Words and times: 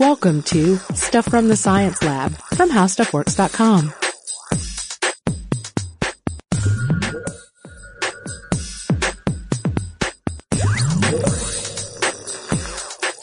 Welcome 0.00 0.42
to 0.44 0.76
Stuff 0.94 1.26
from 1.26 1.48
the 1.48 1.56
Science 1.56 2.02
Lab 2.02 2.32
from 2.54 2.70
HowStuffWorks.com. 2.70 3.92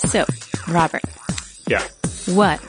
So, 0.07 0.25
Robert, 0.69 1.03
Yeah. 1.67 1.83
what 2.27 2.61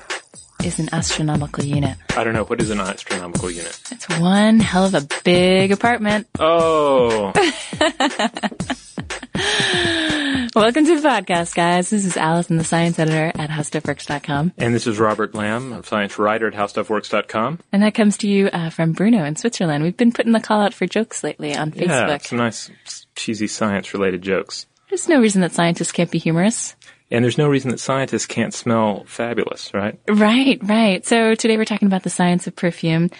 is 0.64 0.78
an 0.80 0.88
astronomical 0.92 1.64
unit? 1.64 1.96
I 2.16 2.24
don't 2.24 2.32
know. 2.34 2.42
What 2.44 2.60
is 2.60 2.70
an 2.70 2.80
astronomical 2.80 3.48
unit? 3.50 3.78
It's 3.92 4.08
one 4.18 4.58
hell 4.58 4.84
of 4.86 4.94
a 4.94 5.06
big 5.22 5.70
apartment. 5.70 6.26
Oh, 6.40 7.32
Welcome 10.54 10.86
to 10.86 11.00
the 11.00 11.06
podcast, 11.08 11.54
guys. 11.54 11.90
This 11.90 12.04
is 12.04 12.16
Allison, 12.16 12.56
the 12.56 12.64
science 12.64 12.98
editor 12.98 13.32
at 13.40 13.50
HowStuffWorks.com. 13.50 14.52
and 14.56 14.74
this 14.74 14.86
is 14.86 14.98
Robert 14.98 15.34
Lamb, 15.34 15.72
a 15.72 15.82
science 15.84 16.18
writer 16.18 16.48
at 16.48 16.54
HowStuffWorks.com. 16.54 17.60
And 17.72 17.82
that 17.82 17.94
comes 17.94 18.16
to 18.18 18.28
you 18.28 18.46
uh, 18.48 18.70
from 18.70 18.92
Bruno 18.92 19.24
in 19.24 19.36
Switzerland. 19.36 19.84
We've 19.84 19.96
been 19.96 20.12
putting 20.12 20.32
the 20.32 20.40
call 20.40 20.60
out 20.60 20.74
for 20.74 20.86
jokes 20.86 21.22
lately 21.22 21.54
on 21.54 21.72
Yeah, 21.74 22.08
Facebook. 22.08 22.26
some 22.26 22.38
nice 22.38 22.70
cheesy 23.14 23.46
science-related 23.46 24.22
jokes. 24.22 24.66
There's 24.88 25.08
no 25.08 25.20
reason 25.20 25.42
that 25.42 25.52
scientists 25.52 25.92
can't 25.92 26.10
be 26.10 26.18
humorous. 26.18 26.74
And 27.10 27.24
there's 27.24 27.38
no 27.38 27.48
reason 27.48 27.70
that 27.70 27.80
scientists 27.80 28.26
can't 28.26 28.52
smell 28.52 29.04
fabulous, 29.06 29.72
right? 29.74 29.98
Right, 30.08 30.58
right. 30.62 31.06
So 31.06 31.34
today 31.34 31.56
we're 31.56 31.64
talking 31.64 31.86
about 31.86 32.02
the 32.02 32.10
science 32.10 32.46
of 32.46 32.54
perfume. 32.56 33.10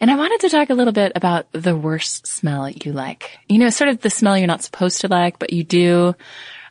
And 0.00 0.10
I 0.10 0.16
wanted 0.16 0.40
to 0.40 0.48
talk 0.50 0.70
a 0.70 0.74
little 0.74 0.92
bit 0.94 1.12
about 1.14 1.46
the 1.52 1.76
worst 1.76 2.26
smell 2.26 2.68
you 2.70 2.92
like. 2.92 3.38
You 3.48 3.58
know, 3.58 3.70
sort 3.70 3.90
of 3.90 4.00
the 4.00 4.10
smell 4.10 4.36
you're 4.38 4.46
not 4.46 4.62
supposed 4.62 5.02
to 5.02 5.08
like, 5.08 5.38
but 5.38 5.52
you 5.52 5.62
do. 5.64 6.14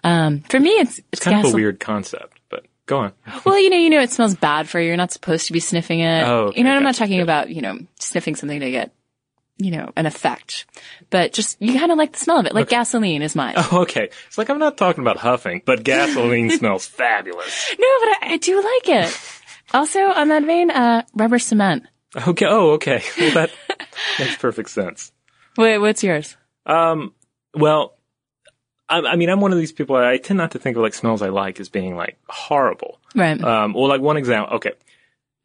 Um, 0.03 0.41
for 0.41 0.59
me, 0.59 0.71
it's, 0.71 0.99
it's, 0.99 1.07
It's 1.13 1.21
kind 1.23 1.45
of 1.45 1.52
a 1.53 1.55
weird 1.55 1.80
concept, 1.80 2.39
but 2.49 2.66
go 2.85 2.98
on. 2.99 3.13
Well, 3.45 3.57
you 3.59 3.70
know, 3.70 3.77
you 3.77 3.89
know, 3.89 4.02
it 4.02 4.11
smells 4.11 4.35
bad 4.35 4.67
for 4.67 4.80
you. 4.80 4.88
You're 4.88 4.98
not 4.98 5.11
supposed 5.11 5.48
to 5.48 5.53
be 5.53 5.59
sniffing 5.59 5.99
it. 6.02 6.23
Oh, 6.23 6.47
okay, 6.47 6.58
you 6.59 6.64
know, 6.64 6.72
I'm 6.72 6.83
not 6.83 6.95
talking 6.95 7.22
about, 7.22 7.50
you 7.50 7.61
know, 7.61 7.80
sniffing 8.00 8.36
something 8.36 8.59
to 8.59 8.72
get, 8.72 8.94
you 9.58 9.72
know, 9.72 9.91
an 9.95 10.05
effect, 10.05 10.66
but 11.09 11.31
just, 11.31 11.61
you 11.61 11.78
kind 11.80 11.91
of 11.91 11.97
like 11.97 12.13
the 12.13 12.19
smell 12.19 12.39
of 12.39 12.45
it. 12.45 12.53
Like 12.53 12.69
gasoline 12.69 13.22
is 13.22 13.36
mine. 13.36 13.53
Oh, 13.55 13.81
okay. 13.83 14.09
It's 14.28 14.38
like 14.38 14.50
I'm 14.50 14.59
not 14.59 14.78
talking 14.78 15.03
about 15.03 15.17
huffing, 15.17 15.61
but 15.66 15.83
gasoline 15.83 16.50
smells 16.58 16.85
fabulous. 16.85 17.73
No, 17.80 17.88
but 18.02 18.09
I, 18.09 18.33
I 18.33 18.38
do 18.38 18.56
like 18.58 18.89
it. 19.06 19.19
Also, 19.73 20.02
on 20.02 20.28
that 20.28 20.44
vein, 20.44 20.69
uh, 20.69 21.02
rubber 21.16 21.39
cement. 21.39 21.88
Okay. 22.28 22.45
Oh, 22.47 22.72
okay. 22.73 23.02
Well, 23.17 23.33
that 23.33 23.50
makes 24.19 24.35
perfect 24.35 24.69
sense. 24.69 25.11
Wait, 25.58 25.80
what's 25.80 26.03
yours? 26.03 26.38
Um, 26.67 27.13
well, 27.56 27.95
I, 29.02 29.11
I 29.11 29.16
mean, 29.16 29.30
I'm 29.30 29.39
one 29.41 29.52
of 29.52 29.58
these 29.59 29.72
people. 29.72 29.95
I 29.95 30.17
tend 30.17 30.38
not 30.38 30.52
to 30.52 30.59
think 30.59 30.77
of 30.77 30.83
like 30.83 30.94
smells 30.94 31.22
I 31.22 31.30
like 31.30 31.59
as 31.59 31.69
being 31.69 31.95
like 31.95 32.17
horrible. 32.30 33.00
Right. 33.16 33.41
Um, 33.44 33.73
well, 33.73 33.88
like 33.88 34.02
one 34.02 34.17
example. 34.17 34.58
Okay, 34.58 34.73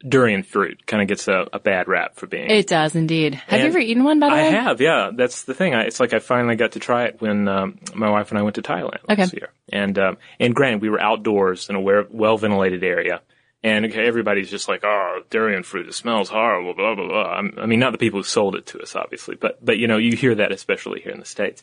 durian 0.07 0.43
fruit 0.43 0.85
kind 0.85 1.01
of 1.01 1.07
gets 1.09 1.27
a, 1.27 1.47
a 1.51 1.59
bad 1.59 1.87
rap 1.89 2.15
for 2.15 2.25
being. 2.27 2.49
it 2.49 2.67
does 2.67 2.95
indeed. 2.95 3.35
Have 3.35 3.59
you 3.59 3.67
ever 3.67 3.79
eaten 3.79 4.03
one, 4.05 4.19
by 4.19 4.29
the 4.29 4.35
I 4.35 4.41
way? 4.43 4.47
I 4.47 4.51
have, 4.51 4.79
yeah. 4.81 5.11
That's 5.13 5.43
the 5.43 5.53
thing. 5.53 5.73
I, 5.75 5.81
it's 5.83 5.99
like 5.99 6.13
I 6.13 6.19
finally 6.19 6.55
got 6.55 6.71
to 6.73 6.79
try 6.79 7.05
it 7.05 7.19
when 7.21 7.47
um, 7.49 7.79
my 7.93 8.09
wife 8.09 8.29
and 8.31 8.39
I 8.39 8.43
went 8.43 8.55
to 8.55 8.61
Thailand 8.61 8.99
Okay. 9.09 9.23
last 9.23 9.33
year. 9.33 9.49
And 9.71 9.97
um, 9.99 10.17
and 10.39 10.55
granted, 10.55 10.81
we 10.81 10.89
were 10.89 11.01
outdoors 11.01 11.69
in 11.69 11.75
a 11.75 11.81
well 11.81 12.37
ventilated 12.37 12.83
area, 12.83 13.21
and 13.61 13.85
okay, 13.85 14.07
everybody's 14.07 14.49
just 14.49 14.67
like, 14.69 14.83
"Oh, 14.85 15.21
durian 15.29 15.63
fruit, 15.63 15.87
it 15.87 15.93
smells 15.93 16.29
horrible." 16.29 16.73
Blah 16.73 16.95
blah 16.95 17.07
blah. 17.07 17.61
I 17.61 17.65
mean, 17.65 17.79
not 17.79 17.91
the 17.91 17.97
people 17.97 18.19
who 18.19 18.23
sold 18.23 18.55
it 18.55 18.65
to 18.67 18.81
us, 18.81 18.95
obviously, 18.95 19.35
but 19.35 19.63
but 19.63 19.77
you 19.77 19.87
know, 19.87 19.97
you 19.97 20.15
hear 20.15 20.33
that 20.35 20.51
especially 20.53 21.01
here 21.01 21.11
in 21.11 21.19
the 21.19 21.25
states. 21.25 21.61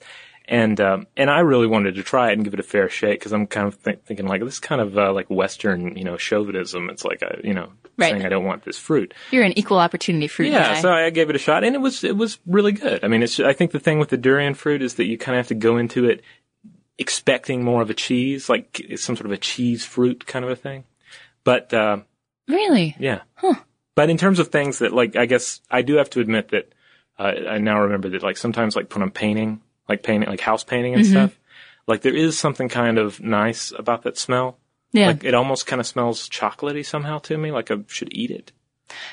And 0.48 0.80
um, 0.80 1.06
and 1.16 1.28
I 1.28 1.40
really 1.40 1.66
wanted 1.66 1.96
to 1.96 2.04
try 2.04 2.30
it 2.30 2.34
and 2.34 2.44
give 2.44 2.54
it 2.54 2.60
a 2.60 2.62
fair 2.62 2.88
shake 2.88 3.18
because 3.18 3.32
I'm 3.32 3.46
kind 3.48 3.66
of 3.66 3.74
think, 3.74 4.04
thinking 4.04 4.26
like 4.28 4.42
this 4.44 4.54
is 4.54 4.60
kind 4.60 4.80
of 4.80 4.96
uh, 4.96 5.12
like 5.12 5.28
Western, 5.28 5.96
you 5.96 6.04
know, 6.04 6.16
chauvinism. 6.16 6.88
It's 6.88 7.04
like 7.04 7.22
I, 7.22 7.40
you 7.42 7.52
know, 7.54 7.72
Right. 7.98 8.10
saying 8.10 8.24
I 8.26 8.28
don't 8.28 8.44
want 8.44 8.62
this 8.64 8.78
fruit. 8.78 9.12
You're 9.32 9.42
an 9.42 9.58
equal 9.58 9.78
opportunity 9.78 10.28
fruit 10.28 10.52
Yeah, 10.52 10.74
guy. 10.74 10.80
so 10.82 10.92
I 10.92 11.10
gave 11.10 11.30
it 11.30 11.36
a 11.36 11.38
shot, 11.40 11.64
and 11.64 11.74
it 11.74 11.80
was 11.80 12.04
it 12.04 12.16
was 12.16 12.38
really 12.46 12.72
good. 12.72 13.02
I 13.04 13.08
mean, 13.08 13.22
it's 13.24 13.40
I 13.40 13.54
think 13.54 13.72
the 13.72 13.80
thing 13.80 13.98
with 13.98 14.10
the 14.10 14.16
durian 14.18 14.54
fruit 14.54 14.82
is 14.82 14.94
that 14.94 15.06
you 15.06 15.18
kind 15.18 15.34
of 15.36 15.40
have 15.40 15.48
to 15.48 15.54
go 15.54 15.78
into 15.78 16.04
it 16.08 16.22
expecting 16.98 17.62
more 17.64 17.82
of 17.82 17.90
a 17.90 17.94
cheese, 17.94 18.48
like 18.48 18.80
some 18.96 19.16
sort 19.16 19.26
of 19.26 19.32
a 19.32 19.36
cheese 19.36 19.84
fruit 19.84 20.26
kind 20.26 20.44
of 20.44 20.50
a 20.50 20.56
thing. 20.56 20.84
But 21.44 21.72
uh, 21.74 21.98
really? 22.48 22.94
yeah, 22.98 23.20
but 23.94 24.10
in 24.10 24.16
terms 24.16 24.38
of 24.38 24.48
things 24.48 24.78
that 24.78 24.92
like 24.92 25.16
I 25.16 25.26
guess 25.26 25.60
I 25.70 25.82
do 25.82 25.94
have 25.96 26.10
to 26.10 26.20
admit 26.20 26.48
that 26.50 26.72
uh, 27.18 27.32
I 27.48 27.58
now 27.58 27.80
remember 27.82 28.08
that 28.10 28.22
like 28.22 28.36
sometimes 28.36 28.76
like 28.76 28.92
when 28.94 29.02
I'm 29.02 29.10
painting, 29.10 29.60
like 29.88 30.02
painting, 30.02 30.28
like 30.28 30.40
house 30.40 30.64
painting 30.64 30.94
and 30.94 31.06
stuff, 31.06 31.38
like 31.86 32.02
there 32.02 32.14
is 32.14 32.38
something 32.38 32.68
kind 32.68 32.98
of 32.98 33.20
nice 33.20 33.72
about 33.78 34.02
that 34.02 34.18
smell. 34.18 34.58
Yeah. 34.92 35.08
Like 35.08 35.24
it 35.24 35.34
almost 35.34 35.66
kind 35.66 35.80
of 35.80 35.86
smells 35.86 36.28
chocolatey 36.28 36.84
somehow 36.84 37.18
to 37.20 37.36
me, 37.36 37.50
like 37.52 37.70
I 37.70 37.76
should 37.88 38.08
eat 38.12 38.30
it. 38.30 38.52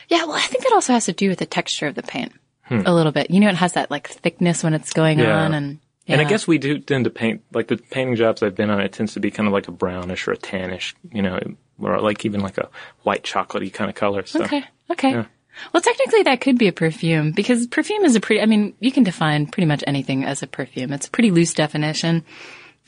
yeah, 0.07 0.23
well, 0.25 0.35
I 0.35 0.41
think 0.41 0.65
it 0.65 0.71
also 0.73 0.93
has 0.93 1.05
to 1.05 1.13
do 1.13 1.29
with 1.29 1.39
the 1.39 1.45
texture 1.45 1.87
of 1.87 1.95
the 1.95 2.03
paint. 2.03 2.31
A 2.69 2.93
little 2.93 3.11
bit. 3.11 3.29
You 3.29 3.39
know, 3.39 3.49
it 3.49 3.55
has 3.55 3.73
that 3.73 3.91
like 3.91 4.07
thickness 4.07 4.63
when 4.63 4.73
it's 4.73 4.93
going 4.93 5.19
Hmm. 5.19 5.25
Yeah. 5.25 5.43
on 5.45 5.53
and, 5.53 5.79
And 6.07 6.19
I 6.21 6.23
guess 6.23 6.47
we 6.47 6.57
do 6.57 6.79
tend 6.79 7.03
to 7.03 7.11
paint, 7.11 7.43
like 7.53 7.67
the 7.67 7.77
painting 7.77 8.15
jobs 8.15 8.41
I've 8.41 8.55
been 8.55 8.71
on, 8.71 8.79
it 8.81 8.93
tends 8.93 9.13
to 9.13 9.19
be 9.19 9.29
kind 9.29 9.45
of 9.47 9.53
like 9.53 9.67
a 9.67 9.71
brownish 9.71 10.27
or 10.27 10.31
a 10.31 10.37
tannish, 10.37 10.95
you 11.11 11.21
know, 11.21 11.39
or 11.79 11.99
like 12.01 12.25
even 12.25 12.41
like 12.41 12.57
a 12.57 12.69
white 13.03 13.23
chocolatey 13.23 13.71
kind 13.71 13.89
of 13.91 13.95
color. 13.95 14.25
So. 14.25 14.43
Okay. 14.43 14.63
Okay. 14.89 15.11
Yeah. 15.11 15.25
Well, 15.71 15.81
technically 15.81 16.23
that 16.23 16.41
could 16.41 16.57
be 16.57 16.67
a 16.67 16.73
perfume 16.73 17.31
because 17.31 17.67
perfume 17.67 18.03
is 18.05 18.15
a 18.15 18.19
pretty, 18.19 18.41
I 18.41 18.45
mean, 18.45 18.73
you 18.79 18.91
can 18.91 19.03
define 19.03 19.47
pretty 19.47 19.67
much 19.67 19.83
anything 19.85 20.23
as 20.25 20.41
a 20.43 20.47
perfume. 20.47 20.93
It's 20.93 21.07
a 21.07 21.11
pretty 21.11 21.31
loose 21.31 21.53
definition. 21.53 22.23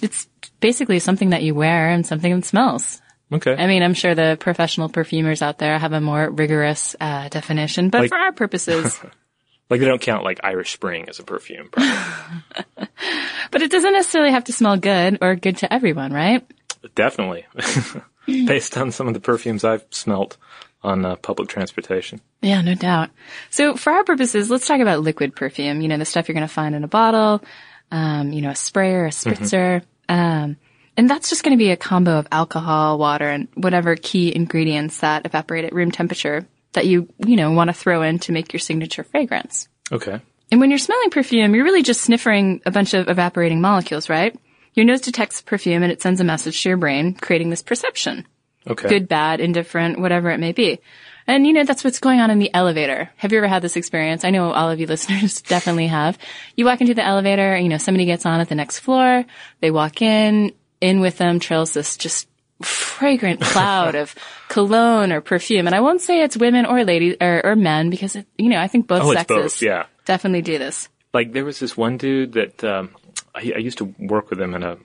It's 0.01 0.27
basically 0.59 0.99
something 0.99 1.29
that 1.29 1.43
you 1.43 1.55
wear 1.55 1.89
and 1.89 2.05
something 2.05 2.35
that 2.35 2.45
smells. 2.45 3.01
Okay. 3.31 3.55
I 3.55 3.65
mean, 3.67 3.81
I'm 3.81 3.93
sure 3.93 4.13
the 4.13 4.37
professional 4.39 4.89
perfumers 4.89 5.41
out 5.41 5.57
there 5.57 5.77
have 5.79 5.93
a 5.93 6.01
more 6.01 6.29
rigorous 6.29 6.95
uh, 6.99 7.29
definition, 7.29 7.89
but 7.89 8.01
Like- 8.01 8.09
for 8.09 8.17
our 8.17 8.31
purposes, 8.31 8.99
like 9.69 9.79
they 9.79 9.85
don't 9.85 10.01
count 10.01 10.23
like 10.23 10.39
Irish 10.43 10.73
Spring 10.73 11.09
as 11.09 11.19
a 11.19 11.23
perfume. 11.23 11.69
but 11.75 13.61
it 13.61 13.71
doesn't 13.71 13.93
necessarily 13.93 14.31
have 14.31 14.45
to 14.45 14.53
smell 14.53 14.77
good 14.77 15.17
or 15.21 15.35
good 15.35 15.57
to 15.57 15.73
everyone, 15.73 16.13
right? 16.13 16.45
Definitely. 16.93 17.45
Based 18.27 18.77
on 18.77 18.91
some 18.91 19.07
of 19.07 19.13
the 19.13 19.19
perfumes 19.19 19.63
I've 19.63 19.85
smelt 19.91 20.37
on 20.85 21.05
uh, 21.05 21.15
public 21.15 21.49
transportation. 21.49 22.21
Yeah, 22.41 22.61
no 22.61 22.75
doubt. 22.75 23.09
So 23.49 23.75
for 23.75 23.91
our 23.91 24.03
purposes, 24.03 24.49
let's 24.49 24.67
talk 24.67 24.79
about 24.79 25.01
liquid 25.01 25.35
perfume. 25.35 25.81
You 25.81 25.87
know, 25.87 25.97
the 25.97 26.05
stuff 26.05 26.27
you're 26.27 26.35
going 26.35 26.47
to 26.47 26.53
find 26.53 26.75
in 26.75 26.83
a 26.83 26.87
bottle, 26.87 27.43
um, 27.91 28.31
you 28.31 28.41
know, 28.41 28.51
a 28.51 28.55
sprayer, 28.55 29.05
a 29.05 29.09
spritzer. 29.09 29.83
Um, 30.07 30.57
and 30.95 31.09
that's 31.09 31.29
just 31.29 31.43
going 31.43 31.57
to 31.57 31.61
be 31.61 31.71
a 31.71 31.77
combo 31.77 32.19
of 32.19 32.27
alcohol, 32.31 32.97
water, 32.97 33.27
and 33.27 33.47
whatever 33.55 33.95
key 33.95 34.33
ingredients 34.33 34.99
that 34.99 35.25
evaporate 35.25 35.65
at 35.65 35.73
room 35.73 35.91
temperature 35.91 36.47
that 36.73 36.85
you, 36.85 37.09
you 37.25 37.35
know, 37.35 37.51
want 37.51 37.69
to 37.69 37.73
throw 37.73 38.01
in 38.01 38.19
to 38.19 38.31
make 38.31 38.53
your 38.53 38.59
signature 38.59 39.03
fragrance. 39.03 39.67
Okay. 39.91 40.21
And 40.51 40.59
when 40.59 40.69
you're 40.69 40.77
smelling 40.77 41.09
perfume, 41.09 41.55
you're 41.55 41.63
really 41.63 41.83
just 41.83 42.01
sniffing 42.01 42.61
a 42.65 42.71
bunch 42.71 42.93
of 42.93 43.09
evaporating 43.09 43.61
molecules, 43.61 44.09
right? 44.09 44.37
Your 44.73 44.85
nose 44.85 45.01
detects 45.01 45.41
perfume 45.41 45.83
and 45.83 45.91
it 45.91 46.01
sends 46.01 46.21
a 46.21 46.25
message 46.25 46.61
to 46.61 46.69
your 46.69 46.77
brain, 46.77 47.15
creating 47.15 47.49
this 47.49 47.63
perception 47.63 48.25
Okay. 48.67 48.89
good, 48.89 49.07
bad, 49.07 49.39
indifferent, 49.39 49.99
whatever 49.99 50.29
it 50.31 50.39
may 50.39 50.51
be. 50.51 50.79
And 51.27 51.45
you 51.47 51.53
know, 51.53 51.63
that's 51.63 51.83
what's 51.83 51.99
going 51.99 52.19
on 52.19 52.29
in 52.31 52.39
the 52.39 52.53
elevator. 52.53 53.09
Have 53.17 53.31
you 53.31 53.39
ever 53.39 53.47
had 53.47 53.61
this 53.61 53.75
experience? 53.75 54.23
I 54.23 54.29
know 54.29 54.51
all 54.51 54.69
of 54.69 54.79
you 54.79 54.87
listeners 54.95 55.41
definitely 55.41 55.87
have. 55.87 56.17
You 56.55 56.65
walk 56.65 56.81
into 56.81 56.93
the 56.93 57.03
elevator, 57.05 57.57
you 57.57 57.69
know, 57.69 57.77
somebody 57.77 58.05
gets 58.05 58.25
on 58.25 58.39
at 58.39 58.49
the 58.49 58.55
next 58.55 58.79
floor, 58.79 59.25
they 59.61 59.71
walk 59.71 60.01
in, 60.01 60.53
in 60.81 60.99
with 60.99 61.17
them 61.17 61.39
trails 61.39 61.73
this 61.73 61.97
just 61.97 62.27
fragrant 62.61 63.41
cloud 63.53 63.95
of 63.95 64.15
cologne 64.49 65.11
or 65.11 65.21
perfume. 65.21 65.65
And 65.67 65.75
I 65.75 65.81
won't 65.81 66.01
say 66.01 66.21
it's 66.23 66.37
women 66.37 66.65
or 66.65 66.83
ladies 66.83 67.15
or, 67.19 67.45
or 67.45 67.55
men 67.55 67.89
because, 67.89 68.15
it, 68.15 68.27
you 68.37 68.49
know, 68.49 68.59
I 68.59 68.67
think 68.67 68.87
both 68.87 69.01
Oh, 69.03 69.13
sexes 69.13 69.35
both, 69.37 69.61
yeah. 69.61 69.85
definitely 70.05 70.41
do 70.41 70.57
this. 70.57 70.89
Like 71.13 71.33
there 71.33 71.45
was 71.45 71.59
this 71.59 71.75
one 71.75 71.97
dude 71.97 72.33
that 72.33 72.63
um, 72.63 72.91
I, 73.33 73.53
I 73.55 73.59
used 73.59 73.77
to 73.79 73.93
work 73.99 74.29
with 74.29 74.39
him 74.39 74.53
in 74.53 74.63
a 74.63 74.77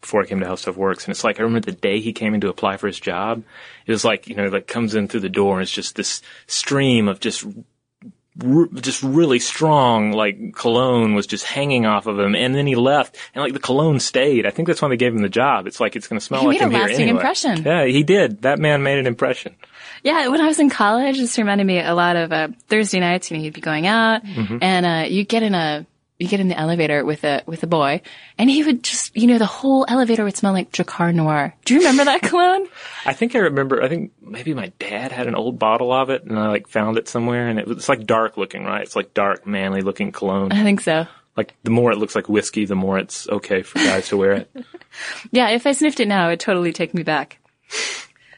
before 0.00 0.22
I 0.22 0.26
came 0.26 0.40
to 0.40 0.46
How 0.46 0.54
Stuff 0.54 0.76
Works, 0.76 1.04
and 1.04 1.12
it's 1.12 1.24
like 1.24 1.40
I 1.40 1.42
remember 1.42 1.66
the 1.66 1.72
day 1.76 2.00
he 2.00 2.12
came 2.12 2.34
in 2.34 2.40
to 2.42 2.48
apply 2.48 2.76
for 2.76 2.86
his 2.86 3.00
job. 3.00 3.42
It 3.86 3.92
was 3.92 4.04
like 4.04 4.28
you 4.28 4.34
know, 4.36 4.48
like 4.48 4.66
comes 4.66 4.94
in 4.94 5.08
through 5.08 5.20
the 5.20 5.28
door, 5.28 5.54
and 5.54 5.62
it's 5.62 5.72
just 5.72 5.96
this 5.96 6.22
stream 6.46 7.08
of 7.08 7.20
just. 7.20 7.44
Just 8.80 9.00
really 9.04 9.38
strong, 9.38 10.10
like 10.10 10.54
cologne 10.56 11.14
was 11.14 11.28
just 11.28 11.44
hanging 11.44 11.86
off 11.86 12.08
of 12.08 12.18
him, 12.18 12.34
and 12.34 12.52
then 12.52 12.66
he 12.66 12.74
left, 12.74 13.16
and 13.32 13.44
like 13.44 13.52
the 13.52 13.60
cologne 13.60 14.00
stayed. 14.00 14.44
I 14.44 14.50
think 14.50 14.66
that's 14.66 14.82
why 14.82 14.88
they 14.88 14.96
gave 14.96 15.14
him 15.14 15.22
the 15.22 15.28
job. 15.28 15.68
It's 15.68 15.78
like 15.78 15.94
it's 15.94 16.08
going 16.08 16.18
to 16.18 16.24
smell 16.26 16.40
He 16.40 16.48
like 16.48 16.58
made 16.58 16.66
a 16.66 16.70
here 16.70 16.78
lasting 16.80 17.02
anyway. 17.02 17.16
impression. 17.20 17.62
Yeah, 17.62 17.84
he 17.84 18.02
did. 18.02 18.42
That 18.42 18.58
man 18.58 18.82
made 18.82 18.98
an 18.98 19.06
impression. 19.06 19.54
Yeah, 20.02 20.26
when 20.30 20.40
I 20.40 20.46
was 20.48 20.58
in 20.58 20.68
college, 20.68 21.16
this 21.16 21.38
reminded 21.38 21.64
me 21.64 21.78
a 21.78 21.94
lot 21.94 22.16
of 22.16 22.32
uh, 22.32 22.48
Thursday 22.66 22.98
nights. 22.98 23.30
You 23.30 23.36
know, 23.36 23.44
you'd 23.44 23.54
be 23.54 23.60
going 23.60 23.86
out, 23.86 24.22
and 24.24 24.84
uh, 24.84 25.04
you 25.08 25.22
get 25.22 25.44
in 25.44 25.54
a 25.54 25.86
you 26.24 26.28
get 26.30 26.40
in 26.40 26.48
the 26.48 26.58
elevator 26.58 27.04
with 27.04 27.22
a 27.24 27.42
with 27.46 27.62
a 27.62 27.66
boy, 27.66 28.00
and 28.38 28.50
he 28.50 28.64
would 28.64 28.82
just 28.82 29.16
you 29.16 29.26
know 29.26 29.38
the 29.38 29.46
whole 29.46 29.84
elevator 29.88 30.24
would 30.24 30.36
smell 30.36 30.52
like 30.52 30.72
Drakkar 30.72 31.14
Noir. 31.14 31.54
Do 31.64 31.74
you 31.74 31.80
remember 31.80 32.04
that 32.06 32.22
cologne? 32.22 32.66
I 33.06 33.12
think 33.12 33.36
I 33.36 33.40
remember. 33.40 33.82
I 33.82 33.88
think 33.88 34.12
maybe 34.20 34.54
my 34.54 34.72
dad 34.78 35.12
had 35.12 35.26
an 35.26 35.34
old 35.34 35.58
bottle 35.58 35.92
of 35.92 36.10
it, 36.10 36.24
and 36.24 36.38
I 36.38 36.48
like 36.48 36.66
found 36.68 36.98
it 36.98 37.08
somewhere, 37.08 37.48
and 37.48 37.58
it 37.58 37.68
was 37.68 37.76
it's 37.78 37.88
like 37.88 38.06
dark 38.06 38.36
looking, 38.36 38.64
right? 38.64 38.82
It's 38.82 38.96
like 38.96 39.14
dark, 39.14 39.46
manly 39.46 39.82
looking 39.82 40.10
cologne. 40.10 40.50
I 40.52 40.62
think 40.64 40.80
so. 40.80 41.06
Like 41.36 41.54
the 41.64 41.70
more 41.70 41.92
it 41.92 41.98
looks 41.98 42.14
like 42.14 42.28
whiskey, 42.28 42.64
the 42.64 42.76
more 42.76 42.98
it's 42.98 43.28
okay 43.28 43.62
for 43.62 43.78
guys 43.78 44.08
to 44.08 44.16
wear 44.16 44.32
it. 44.32 44.50
Yeah, 45.32 45.50
if 45.50 45.66
I 45.66 45.72
sniffed 45.72 45.98
it 45.98 46.06
now, 46.06 46.28
it'd 46.28 46.38
totally 46.38 46.72
take 46.72 46.94
me 46.94 47.02
back. 47.02 47.38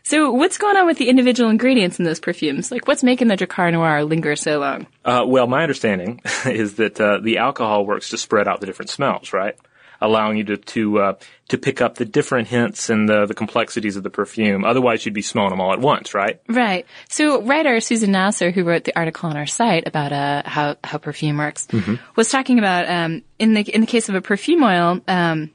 So 0.06 0.30
what's 0.30 0.56
going 0.56 0.76
on 0.76 0.86
with 0.86 0.98
the 0.98 1.08
individual 1.08 1.50
ingredients 1.50 1.98
in 1.98 2.04
those 2.04 2.20
perfumes? 2.20 2.70
Like 2.70 2.86
what's 2.86 3.02
making 3.02 3.26
the 3.26 3.36
Drakkar 3.36 3.72
Noir 3.72 4.04
linger 4.04 4.36
so 4.36 4.60
long? 4.60 4.86
Uh, 5.04 5.24
well, 5.26 5.48
my 5.48 5.62
understanding 5.62 6.20
is 6.46 6.76
that 6.76 7.00
uh, 7.00 7.18
the 7.18 7.38
alcohol 7.38 7.84
works 7.84 8.10
to 8.10 8.16
spread 8.16 8.46
out 8.46 8.60
the 8.60 8.66
different 8.66 8.90
smells, 8.90 9.32
right? 9.32 9.56
Allowing 10.00 10.36
you 10.36 10.44
to 10.44 10.58
to 10.58 10.98
uh, 11.00 11.12
to 11.48 11.58
pick 11.58 11.80
up 11.80 11.96
the 11.96 12.04
different 12.04 12.46
hints 12.46 12.88
and 12.88 13.08
the 13.08 13.26
the 13.26 13.34
complexities 13.34 13.96
of 13.96 14.04
the 14.04 14.10
perfume. 14.10 14.64
Otherwise, 14.64 15.04
you'd 15.04 15.14
be 15.14 15.22
smelling 15.22 15.50
them 15.50 15.60
all 15.60 15.72
at 15.72 15.80
once, 15.80 16.14
right? 16.14 16.40
Right. 16.48 16.86
So 17.08 17.42
writer 17.42 17.80
Susan 17.80 18.12
Nasser, 18.12 18.52
who 18.52 18.62
wrote 18.62 18.84
the 18.84 18.96
article 18.96 19.28
on 19.28 19.36
our 19.36 19.46
site 19.46 19.88
about 19.88 20.12
uh, 20.12 20.42
how 20.44 20.76
how 20.84 20.98
perfume 20.98 21.38
works, 21.38 21.66
was 22.14 22.28
talking 22.28 22.60
about 22.60 22.88
um, 22.88 23.22
in 23.40 23.54
the 23.54 23.62
in 23.62 23.80
the 23.80 23.86
case 23.88 24.08
of 24.08 24.14
a 24.14 24.20
perfume 24.20 24.62
oil. 24.62 25.00
Um, 25.08 25.50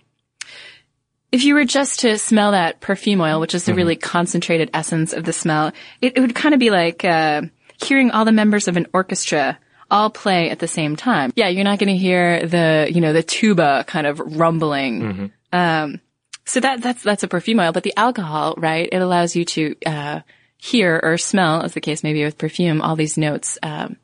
if 1.31 1.43
you 1.43 1.53
were 1.53 1.65
just 1.65 2.01
to 2.01 2.17
smell 2.17 2.51
that 2.51 2.79
perfume 2.81 3.21
oil, 3.21 3.39
which 3.39 3.55
is 3.55 3.65
the 3.65 3.73
really 3.73 3.95
concentrated 3.95 4.69
essence 4.73 5.13
of 5.13 5.23
the 5.23 5.33
smell, 5.33 5.71
it, 6.01 6.17
it 6.17 6.19
would 6.19 6.35
kind 6.35 6.53
of 6.53 6.59
be 6.59 6.69
like 6.69 7.05
uh, 7.05 7.43
hearing 7.81 8.11
all 8.11 8.25
the 8.25 8.31
members 8.31 8.67
of 8.67 8.77
an 8.77 8.87
orchestra 8.93 9.57
all 9.89 10.09
play 10.09 10.49
at 10.49 10.59
the 10.59 10.67
same 10.67 10.95
time. 10.95 11.31
Yeah, 11.35 11.47
you're 11.49 11.63
not 11.63 11.79
going 11.79 11.89
to 11.93 11.97
hear 11.97 12.45
the 12.47 12.89
you 12.93 13.01
know 13.01 13.13
the 13.13 13.23
tuba 13.23 13.83
kind 13.87 14.07
of 14.07 14.19
rumbling. 14.19 15.31
Um, 15.53 15.99
so 16.45 16.59
that 16.59 16.81
that's 16.81 17.03
that's 17.03 17.23
a 17.23 17.27
perfume 17.27 17.59
oil, 17.59 17.71
but 17.71 17.83
the 17.83 17.93
alcohol, 17.97 18.55
right? 18.57 18.87
It 18.91 19.01
allows 19.01 19.35
you 19.35 19.45
to 19.45 19.75
uh, 19.85 20.19
hear 20.57 20.99
or 21.01 21.17
smell, 21.17 21.61
as 21.61 21.73
the 21.73 21.81
case 21.81 22.03
may 22.03 22.13
be 22.13 22.23
with 22.23 22.37
perfume, 22.37 22.81
all 22.81 22.95
these 22.95 23.17
notes 23.17 23.57
um, 23.63 23.97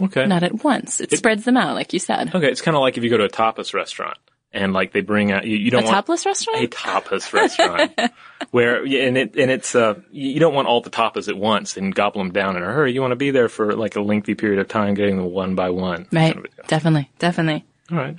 Okay. 0.00 0.26
not 0.26 0.42
at 0.42 0.62
once. 0.62 1.00
It, 1.00 1.10
spreads 1.12 1.44
them 1.44 1.56
out, 1.56 1.74
like 1.74 1.92
you 1.92 1.98
said. 1.98 2.34
Okay, 2.34 2.50
it's 2.50 2.60
kind 2.60 2.76
of 2.76 2.82
like 2.82 2.98
if 2.98 3.04
you 3.04 3.10
go 3.10 3.16
to 3.16 3.24
a 3.24 3.28
tapas 3.28 3.72
restaurant 3.72 4.18
and 4.52 4.72
like 4.72 4.92
they 4.92 5.00
bring 5.00 5.32
out 5.32 5.46
you, 5.46 5.56
you 5.56 5.68
A 5.68 5.70
don't 5.70 5.84
want 5.84 5.94
topless 5.94 6.24
restaurant? 6.26 6.64
a 6.64 6.68
tapas 6.68 7.32
restaurant 7.32 7.92
where 8.50 8.82
and 8.84 9.18
it 9.18 9.36
and 9.36 9.50
it's 9.50 9.74
uh 9.74 9.94
you 10.10 10.40
don't 10.40 10.54
want 10.54 10.68
all 10.68 10.80
the 10.80 10.90
tapas 10.90 11.28
at 11.28 11.36
once 11.36 11.76
and 11.76 11.94
gobble 11.94 12.20
them 12.22 12.32
down 12.32 12.56
in 12.56 12.62
a 12.62 12.66
hurry. 12.66 12.92
You 12.92 13.00
want 13.00 13.12
to 13.12 13.16
be 13.16 13.30
there 13.30 13.48
for 13.48 13.74
like 13.74 13.96
a 13.96 14.00
lengthy 14.00 14.34
period 14.34 14.60
of 14.60 14.68
time, 14.68 14.94
getting 14.94 15.16
them 15.16 15.30
one 15.30 15.54
by 15.54 15.70
one. 15.70 16.06
Right. 16.12 16.34
Kind 16.34 16.46
of. 16.46 16.66
Definitely. 16.66 17.10
Definitely. 17.18 17.64
All 17.90 17.98
right. 17.98 18.16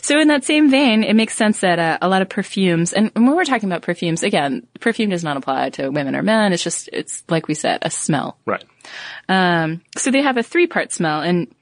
So 0.00 0.16
in 0.20 0.28
that 0.28 0.44
same 0.44 0.70
vein, 0.70 1.02
it 1.02 1.14
makes 1.14 1.34
sense 1.34 1.58
that 1.60 1.80
uh, 1.80 1.98
a 2.00 2.08
lot 2.08 2.22
of 2.22 2.28
perfumes, 2.28 2.92
and 2.92 3.10
when 3.14 3.34
we're 3.34 3.44
talking 3.44 3.68
about 3.68 3.82
perfumes, 3.82 4.22
again, 4.22 4.64
perfume 4.78 5.10
does 5.10 5.24
not 5.24 5.36
apply 5.36 5.70
to 5.70 5.88
women 5.88 6.14
or 6.14 6.22
men. 6.22 6.52
It's 6.52 6.62
just, 6.62 6.88
it's 6.92 7.24
like 7.28 7.48
we 7.48 7.54
said, 7.54 7.80
a 7.82 7.90
smell. 7.90 8.38
Right. 8.46 8.62
Um, 9.28 9.82
so 9.96 10.12
they 10.12 10.22
have 10.22 10.36
a 10.36 10.44
three-part 10.44 10.92
smell, 10.92 11.22
and 11.22 11.52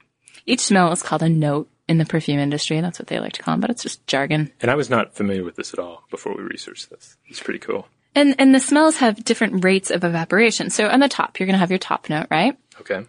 each 0.45 0.59
smell 0.59 0.91
is 0.91 1.01
called 1.01 1.23
a 1.23 1.29
note 1.29 1.67
in 1.91 1.97
the 1.97 2.05
perfume 2.05 2.39
industry. 2.39 2.81
That's 2.81 2.97
what 2.97 3.07
they 3.07 3.19
like 3.19 3.33
to 3.33 3.43
call 3.43 3.53
them, 3.53 3.61
but 3.61 3.69
it's 3.69 3.83
just 3.83 4.07
jargon. 4.07 4.51
And 4.61 4.71
I 4.71 4.75
was 4.75 4.89
not 4.89 5.13
familiar 5.13 5.43
with 5.43 5.55
this 5.55 5.73
at 5.73 5.79
all 5.79 6.03
before 6.09 6.35
we 6.35 6.41
researched 6.43 6.89
this. 6.89 7.17
It's 7.27 7.41
pretty 7.41 7.59
cool. 7.59 7.87
And 8.15 8.35
and 8.39 8.55
the 8.55 8.59
smells 8.59 8.97
have 8.97 9.23
different 9.23 9.63
rates 9.63 9.91
of 9.91 10.03
evaporation. 10.03 10.69
So 10.69 10.87
on 10.87 10.99
the 10.99 11.07
top, 11.07 11.39
you're 11.39 11.47
going 11.47 11.53
to 11.53 11.59
have 11.59 11.69
your 11.69 11.79
top 11.79 12.09
note, 12.09 12.27
right? 12.31 12.57
Okay. 12.79 13.05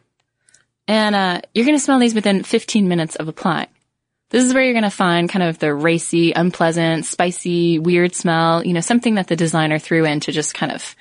And 0.88 1.14
uh, 1.14 1.40
you're 1.54 1.64
going 1.64 1.78
to 1.78 1.82
smell 1.82 2.00
these 2.00 2.14
within 2.14 2.42
15 2.42 2.88
minutes 2.88 3.16
of 3.16 3.28
applying. 3.28 3.68
This 4.30 4.44
is 4.44 4.52
where 4.52 4.64
you're 4.64 4.72
going 4.72 4.82
to 4.82 4.90
find 4.90 5.28
kind 5.28 5.42
of 5.42 5.58
the 5.58 5.72
racy, 5.72 6.32
unpleasant, 6.32 7.04
spicy, 7.04 7.78
weird 7.78 8.14
smell, 8.14 8.64
you 8.64 8.72
know, 8.72 8.80
something 8.80 9.14
that 9.14 9.28
the 9.28 9.36
designer 9.36 9.78
threw 9.78 10.04
in 10.04 10.20
to 10.20 10.32
just 10.32 10.54
kind 10.54 10.72
of, 10.72 10.96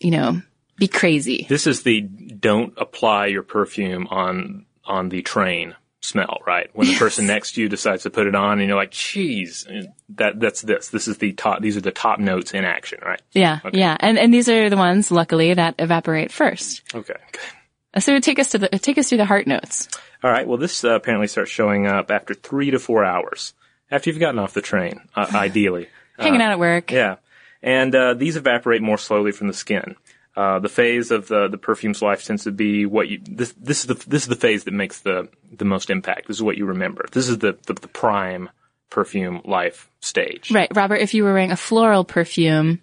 you 0.00 0.10
know, 0.10 0.40
be 0.76 0.88
crazy. 0.88 1.46
This 1.48 1.66
is 1.66 1.82
the 1.82 2.00
don't 2.00 2.74
apply 2.76 3.26
your 3.26 3.42
perfume 3.42 4.08
on 4.08 4.66
on 4.84 5.08
the 5.08 5.22
train 5.22 5.76
smell, 6.02 6.38
right? 6.46 6.68
When 6.74 6.88
the 6.88 6.96
person 6.96 7.26
next 7.26 7.52
to 7.52 7.62
you 7.62 7.68
decides 7.68 8.02
to 8.02 8.10
put 8.10 8.26
it 8.26 8.34
on 8.34 8.58
and 8.58 8.68
you're 8.68 8.76
like, 8.76 8.90
geez, 8.90 9.66
that 10.10 10.38
that's 10.38 10.62
this. 10.62 10.88
This 10.88 11.08
is 11.08 11.18
the 11.18 11.32
top 11.32 11.62
these 11.62 11.76
are 11.76 11.80
the 11.80 11.92
top 11.92 12.18
notes 12.18 12.52
in 12.52 12.64
action, 12.64 13.00
right? 13.04 13.22
Yeah, 13.32 13.60
yeah. 13.72 13.96
And 13.98 14.18
and 14.18 14.34
these 14.34 14.48
are 14.48 14.68
the 14.68 14.76
ones, 14.76 15.10
luckily, 15.10 15.54
that 15.54 15.76
evaporate 15.78 16.30
first. 16.30 16.82
Okay. 16.94 17.14
good. 17.32 18.02
So 18.02 18.18
take 18.20 18.38
us 18.38 18.50
to 18.50 18.58
the 18.58 18.68
take 18.68 18.98
us 18.98 19.08
through 19.08 19.18
the 19.18 19.24
heart 19.24 19.46
notes. 19.46 19.88
All 20.22 20.30
right. 20.30 20.46
Well, 20.46 20.58
this 20.58 20.84
uh, 20.84 20.90
apparently 20.90 21.28
starts 21.28 21.50
showing 21.50 21.86
up 21.86 22.10
after 22.10 22.34
three 22.34 22.70
to 22.70 22.78
four 22.78 23.04
hours 23.04 23.54
after 23.90 24.10
you've 24.10 24.18
gotten 24.18 24.38
off 24.38 24.54
the 24.54 24.62
train, 24.62 25.00
uh, 25.14 25.26
ideally. 25.34 25.88
Hanging 26.18 26.40
out 26.40 26.52
at 26.52 26.58
work. 26.58 26.90
Yeah. 26.90 27.16
And 27.62 27.94
uh, 27.94 28.14
these 28.14 28.36
evaporate 28.36 28.82
more 28.82 28.98
slowly 28.98 29.32
from 29.32 29.46
the 29.46 29.52
skin. 29.52 29.96
Uh, 30.34 30.58
the 30.60 30.68
phase 30.68 31.10
of 31.10 31.28
the, 31.28 31.48
the 31.48 31.58
perfume's 31.58 32.00
life 32.00 32.24
tends 32.24 32.44
to 32.44 32.50
be 32.50 32.86
what 32.86 33.06
you 33.06 33.20
this 33.22 33.52
this 33.52 33.80
is 33.80 33.86
the 33.86 33.94
this 34.08 34.22
is 34.22 34.28
the 34.28 34.36
phase 34.36 34.64
that 34.64 34.72
makes 34.72 35.00
the 35.00 35.28
the 35.52 35.66
most 35.66 35.90
impact. 35.90 36.26
This 36.26 36.38
is 36.38 36.42
what 36.42 36.56
you 36.56 36.66
remember. 36.66 37.04
This 37.12 37.28
is 37.28 37.38
the 37.38 37.58
the, 37.66 37.74
the 37.74 37.88
prime 37.88 38.48
perfume 38.88 39.42
life 39.44 39.90
stage. 40.00 40.50
Right, 40.50 40.74
Robert. 40.74 40.96
If 40.96 41.12
you 41.12 41.24
were 41.24 41.34
wearing 41.34 41.52
a 41.52 41.56
floral 41.56 42.04
perfume, 42.04 42.80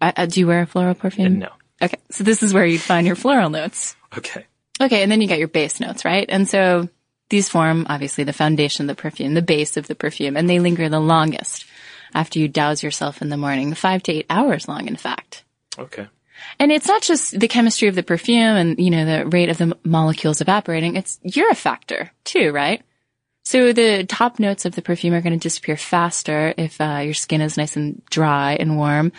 uh, 0.00 0.12
uh, 0.16 0.26
do 0.26 0.38
you 0.38 0.46
wear 0.46 0.62
a 0.62 0.66
floral 0.66 0.94
perfume? 0.94 1.40
No. 1.40 1.50
Okay, 1.82 1.98
so 2.10 2.22
this 2.22 2.42
is 2.42 2.54
where 2.54 2.64
you'd 2.64 2.80
find 2.80 3.06
your 3.06 3.16
floral 3.16 3.50
notes. 3.50 3.96
Okay. 4.16 4.46
Okay, 4.80 5.02
and 5.02 5.10
then 5.10 5.20
you 5.20 5.26
got 5.26 5.38
your 5.38 5.48
base 5.48 5.80
notes, 5.80 6.04
right? 6.04 6.26
And 6.28 6.48
so 6.48 6.88
these 7.28 7.48
form 7.48 7.86
obviously 7.88 8.22
the 8.22 8.32
foundation 8.32 8.88
of 8.88 8.96
the 8.96 9.00
perfume, 9.00 9.34
the 9.34 9.42
base 9.42 9.76
of 9.76 9.88
the 9.88 9.94
perfume, 9.96 10.36
and 10.36 10.48
they 10.48 10.60
linger 10.60 10.88
the 10.88 11.00
longest 11.00 11.66
after 12.14 12.38
you 12.38 12.48
douse 12.48 12.82
yourself 12.82 13.20
in 13.20 13.28
the 13.28 13.36
morning, 13.36 13.74
five 13.74 14.02
to 14.04 14.12
eight 14.12 14.26
hours 14.30 14.68
long, 14.68 14.86
in 14.86 14.96
fact. 14.96 15.44
Okay. 15.76 16.06
And 16.58 16.72
it's 16.72 16.88
not 16.88 17.02
just 17.02 17.38
the 17.38 17.48
chemistry 17.48 17.88
of 17.88 17.94
the 17.94 18.02
perfume 18.02 18.56
and, 18.56 18.78
you 18.78 18.90
know, 18.90 19.04
the 19.04 19.26
rate 19.26 19.48
of 19.48 19.58
the 19.58 19.76
molecules 19.84 20.40
evaporating. 20.40 20.96
It's, 20.96 21.18
you're 21.22 21.50
a 21.50 21.54
factor 21.54 22.10
too, 22.24 22.52
right? 22.52 22.82
So 23.44 23.72
the 23.72 24.04
top 24.04 24.38
notes 24.38 24.66
of 24.66 24.74
the 24.74 24.82
perfume 24.82 25.14
are 25.14 25.22
going 25.22 25.38
to 25.38 25.42
disappear 25.42 25.76
faster 25.76 26.52
if 26.58 26.80
uh, 26.80 27.00
your 27.02 27.14
skin 27.14 27.40
is 27.40 27.56
nice 27.56 27.76
and 27.76 28.04
dry 28.10 28.54
and 28.60 28.76
warm, 28.76 29.12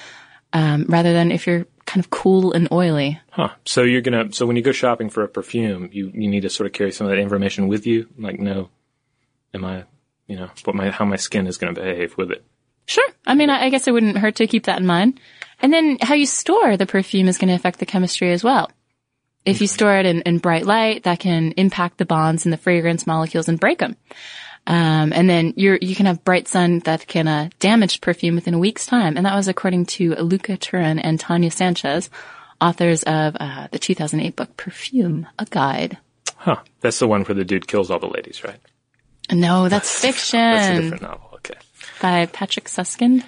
um, 0.54 0.86
rather 0.88 1.14
than 1.14 1.32
if 1.32 1.48
you're 1.48 1.66
kind 1.90 2.06
of 2.06 2.12
cool 2.12 2.54
and 2.54 2.72
oily. 2.72 3.20
Huh. 3.32 3.50
So 3.66 3.82
you're 3.82 4.02
gonna 4.02 4.32
so 4.32 4.46
when 4.46 4.56
you 4.56 4.62
go 4.62 4.72
shopping 4.72 5.10
for 5.10 5.24
a 5.24 5.28
perfume, 5.28 5.90
you 5.92 6.12
you 6.14 6.30
need 6.30 6.42
to 6.42 6.50
sort 6.52 6.68
of 6.68 6.74
carry 6.74 6.92
some 6.92 7.08
of 7.08 7.12
that 7.12 7.20
information 7.20 7.68
with 7.68 7.88
you. 7.88 8.08
Like, 8.20 8.40
no, 8.40 8.70
am 9.56 9.66
I, 9.66 9.86
you 10.28 10.36
know, 10.36 10.52
what 10.64 10.76
my 10.76 10.92
how 10.92 11.06
my 11.06 11.16
skin 11.16 11.48
is 11.48 11.58
going 11.58 11.74
to 11.74 11.82
behave 11.82 12.16
with 12.16 12.32
it. 12.32 12.46
Sure. 12.90 13.08
I 13.24 13.36
mean, 13.36 13.52
I 13.52 13.66
I 13.66 13.70
guess 13.70 13.88
it 13.88 13.92
wouldn't 13.92 14.18
hurt 14.18 14.38
to 14.38 14.48
keep 14.48 14.64
that 14.64 14.80
in 14.80 14.88
mind. 14.88 15.20
And 15.62 15.72
then 15.72 16.00
how 16.02 16.16
you 16.16 16.26
store 16.26 16.76
the 16.76 16.88
perfume 16.88 17.28
is 17.28 17.38
going 17.38 17.50
to 17.50 17.54
affect 17.54 17.78
the 17.78 17.86
chemistry 17.86 18.32
as 18.32 18.44
well. 18.44 18.72
If 19.46 19.62
you 19.62 19.68
store 19.68 19.96
it 19.98 20.08
in, 20.08 20.22
in 20.24 20.40
bright 20.40 20.66
light, 20.66 21.04
that 21.04 21.20
can 21.20 21.52
impact 21.52 22.00
the 22.00 22.06
bonds 22.06 22.46
in 22.46 22.52
the 22.52 22.58
fragrance 22.58 23.06
molecules 23.06 23.48
and 23.48 23.60
break 23.60 23.78
them. 23.78 23.96
Um, 24.66 25.14
and 25.14 25.30
then 25.30 25.54
you're, 25.56 25.78
you 25.80 25.96
can 25.96 26.08
have 26.08 26.24
bright 26.24 26.48
sun 26.48 26.80
that 26.80 27.06
can 27.06 27.28
uh, 27.28 27.50
damage 27.60 28.02
perfume 28.02 28.34
within 28.34 28.56
a 28.56 28.60
week's 28.60 28.88
time. 28.88 29.18
And 29.18 29.26
that 29.28 29.36
was 29.36 29.48
according 29.48 29.86
to 29.88 30.16
Luca 30.16 30.58
Turin 30.58 30.98
and 30.98 31.20
Tanya 31.20 31.52
Sanchez, 31.52 32.10
authors 32.60 33.04
of 33.04 33.38
uh, 33.40 33.68
the 33.72 33.80
2008 33.80 34.36
book 34.36 34.58
Perfume, 34.58 35.28
a 35.38 35.46
Guide. 35.46 36.00
Huh. 36.38 36.58
That's 36.82 36.98
the 36.98 37.08
one 37.08 37.24
where 37.24 37.36
the 37.36 37.46
dude 37.46 37.68
kills 37.68 37.92
all 37.92 38.00
the 38.00 38.08
ladies, 38.08 38.44
right? 38.44 38.60
No, 39.32 39.70
that's 39.70 40.02
fiction 40.02 40.40
That's 40.40 40.80
a 40.80 40.82
different 40.82 41.04
novel. 41.04 41.29
By 42.02 42.26
Patrick 42.28 42.66
Suskind. 42.68 43.24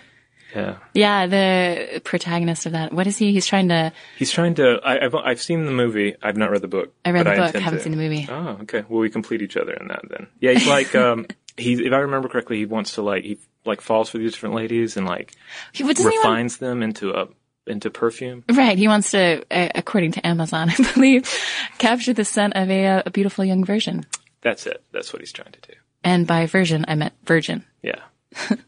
Yeah. 0.55 0.77
Yeah, 0.93 1.27
the 1.27 2.01
protagonist 2.03 2.65
of 2.65 2.73
that. 2.73 2.91
What 2.91 3.07
is 3.07 3.17
he? 3.17 3.31
He's 3.31 3.45
trying 3.45 3.69
to. 3.69 3.93
He's 4.17 4.31
trying 4.31 4.55
to. 4.55 4.79
I, 4.83 5.05
I've 5.05 5.15
I've 5.15 5.41
seen 5.41 5.65
the 5.65 5.71
movie. 5.71 6.15
I've 6.21 6.35
not 6.35 6.51
read 6.51 6.61
the 6.61 6.67
book. 6.67 6.93
I 7.05 7.11
read 7.11 7.25
the 7.25 7.31
book, 7.31 7.55
haven't 7.55 7.79
to. 7.79 7.83
seen 7.83 7.91
the 7.93 7.97
movie. 7.97 8.27
Oh, 8.29 8.57
okay. 8.63 8.83
Well, 8.89 8.99
we 8.99 9.09
complete 9.09 9.41
each 9.41 9.55
other 9.55 9.71
in 9.73 9.87
that 9.87 10.01
then. 10.09 10.27
Yeah, 10.41 10.51
he's 10.51 10.67
like 10.67 10.93
um 10.95 11.25
he. 11.57 11.73
If 11.85 11.93
I 11.93 11.99
remember 11.99 12.27
correctly, 12.27 12.57
he 12.57 12.65
wants 12.65 12.95
to 12.95 13.01
like 13.01 13.23
he 13.23 13.37
like 13.63 13.79
falls 13.79 14.09
for 14.09 14.17
these 14.17 14.33
different 14.33 14.55
ladies 14.55 14.97
and 14.97 15.05
like 15.07 15.33
He, 15.71 15.83
doesn't 15.83 15.97
he 15.97 16.03
want- 16.17 16.17
refines 16.25 16.57
them 16.57 16.83
into 16.83 17.11
a 17.11 17.27
into 17.67 17.89
perfume. 17.89 18.43
Right. 18.51 18.77
He 18.77 18.87
wants 18.87 19.11
to, 19.11 19.45
uh, 19.51 19.69
according 19.75 20.13
to 20.13 20.27
Amazon, 20.27 20.69
I 20.77 20.93
believe, 20.95 21.29
capture 21.77 22.11
the 22.11 22.25
scent 22.25 22.53
of 22.55 22.69
a, 22.71 22.87
uh, 22.87 23.03
a 23.05 23.11
beautiful 23.11 23.45
young 23.45 23.63
virgin. 23.63 24.03
That's 24.41 24.65
it. 24.65 24.83
That's 24.91 25.13
what 25.13 25.21
he's 25.21 25.31
trying 25.31 25.51
to 25.51 25.61
do. 25.61 25.73
And 26.03 26.25
by 26.25 26.47
virgin, 26.47 26.83
I 26.87 26.95
meant 26.95 27.13
virgin. 27.23 27.63
Yeah. 27.83 27.99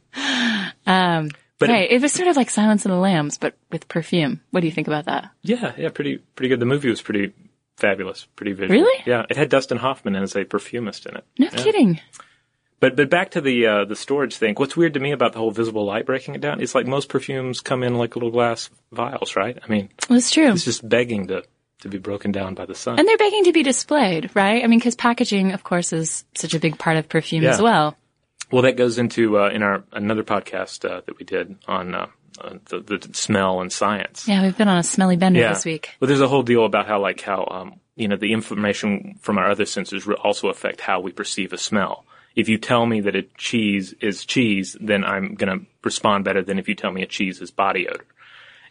Um, 0.86 1.30
But 1.60 1.70
right. 1.70 1.90
It 1.92 2.02
was 2.02 2.12
sort 2.12 2.28
of 2.28 2.36
like 2.36 2.50
Silence 2.50 2.86
of 2.86 2.92
the 2.92 2.98
Lambs, 2.98 3.38
but 3.38 3.56
with 3.72 3.88
perfume. 3.88 4.42
What 4.52 4.60
do 4.62 4.68
you 4.68 4.74
think 4.74 4.88
about 4.88 5.06
that? 5.06 5.30
yeah, 5.42 5.74
yeah, 5.78 5.90
pretty 5.90 6.18
pretty 6.36 6.50
good. 6.50 6.60
The 6.60 6.66
movie 6.66 6.90
was 6.90 7.02
pretty 7.02 7.32
fabulous, 7.78 8.28
pretty 8.36 8.52
visual. 8.54 8.82
Really? 8.82 9.04
Yeah, 9.06 9.26
it 9.30 9.38
had 9.38 9.50
Dustin 9.50 9.78
Hoffman 9.78 10.16
as 10.16 10.36
a 10.36 10.44
perfumist 10.44 11.06
in 11.06 11.16
it. 11.16 11.26
No 11.40 11.46
Yeah. 11.52 11.64
kidding. 11.64 12.00
But 12.80 12.98
but 12.98 13.10
back 13.10 13.32
to 13.32 13.42
the 13.42 13.66
uh, 13.66 13.86
the 13.86 13.96
storage 13.96 14.36
thing. 14.36 14.56
What's 14.56 14.76
weird 14.76 14.96
to 14.96 15.00
me 15.00 15.12
about 15.14 15.32
the 15.32 15.40
whole 15.40 15.52
visible 15.52 15.86
light 15.86 16.06
breaking 16.06 16.36
it 16.36 16.42
down 16.42 16.60
is 16.60 16.76
like 16.76 16.86
most 16.86 17.08
perfumes 17.08 17.62
come 17.62 17.82
in 17.82 17.96
like 17.96 18.16
little 18.18 18.32
glass 18.32 18.70
vials, 18.92 19.36
right? 19.38 19.58
I 19.64 19.72
mean, 19.72 19.90
it's 20.10 20.32
true. 20.32 20.52
it's 20.52 20.66
just 20.66 20.88
begging 20.88 21.28
to 21.28 21.44
to 21.82 21.88
be 21.90 21.98
broken 21.98 22.32
down 22.34 22.56
by 22.56 22.66
the 22.66 22.76
sun. 22.76 23.00
And 23.00 23.08
they're 23.08 23.18
begging 23.18 23.46
to 23.46 23.54
be 23.54 23.64
displayed, 23.64 24.32
right? 24.36 24.64
I 24.64 24.68
mean, 24.68 24.80
because 24.80 24.96
packaging, 24.96 25.54
of 25.54 25.64
course, 25.64 25.94
is 25.94 26.26
such 26.36 26.54
a 26.54 26.60
big 26.60 26.78
part 26.78 26.98
of 26.98 27.08
perfume 27.08 27.46
as 27.46 27.62
well. 27.62 27.96
Well, 28.54 28.62
that 28.62 28.78
goes 28.78 29.00
into 29.00 29.40
uh, 29.40 29.50
in 29.50 29.64
our 29.64 29.84
another 29.92 30.24
podcast 30.24 30.88
uh, 30.88 31.02
that 31.06 31.18
we 31.18 31.26
did 31.26 31.58
on 31.68 31.96
uh, 31.96 32.08
the, 32.70 32.80
the 32.82 33.10
smell 33.14 33.62
and 33.62 33.72
science. 33.72 34.28
Yeah, 34.28 34.44
we've 34.44 34.58
been 34.58 34.68
on 34.68 34.78
a 34.78 34.84
smelly 34.84 35.18
bender 35.18 35.42
this 35.42 35.66
week. 35.66 35.90
Well, 36.00 36.08
there's 36.08 36.22
a 36.22 36.28
whole 36.28 36.44
deal 36.44 36.64
about 36.64 36.88
how 36.88 37.02
like 37.02 37.20
how 37.22 37.48
um, 37.50 37.80
you 37.96 38.08
know 38.08 38.16
the 38.16 38.32
information 38.32 39.18
from 39.22 39.40
our 39.40 39.50
other 39.50 39.66
senses 39.66 40.08
also 40.24 40.50
affect 40.50 40.82
how 40.82 41.00
we 41.00 41.12
perceive 41.12 41.52
a 41.52 41.58
smell. 41.58 42.06
If 42.36 42.48
you 42.48 42.60
tell 42.60 42.86
me 42.86 43.02
that 43.02 43.16
a 43.16 43.24
cheese 43.38 43.94
is 44.02 44.26
cheese, 44.26 44.78
then 44.80 45.04
I'm 45.04 45.36
going 45.36 45.60
to 45.60 45.66
respond 45.84 46.24
better 46.24 46.44
than 46.44 46.58
if 46.60 46.68
you 46.68 46.76
tell 46.76 46.92
me 46.92 47.02
a 47.02 47.08
cheese 47.08 47.42
is 47.42 47.52
body 47.52 47.88
odor. 47.88 48.06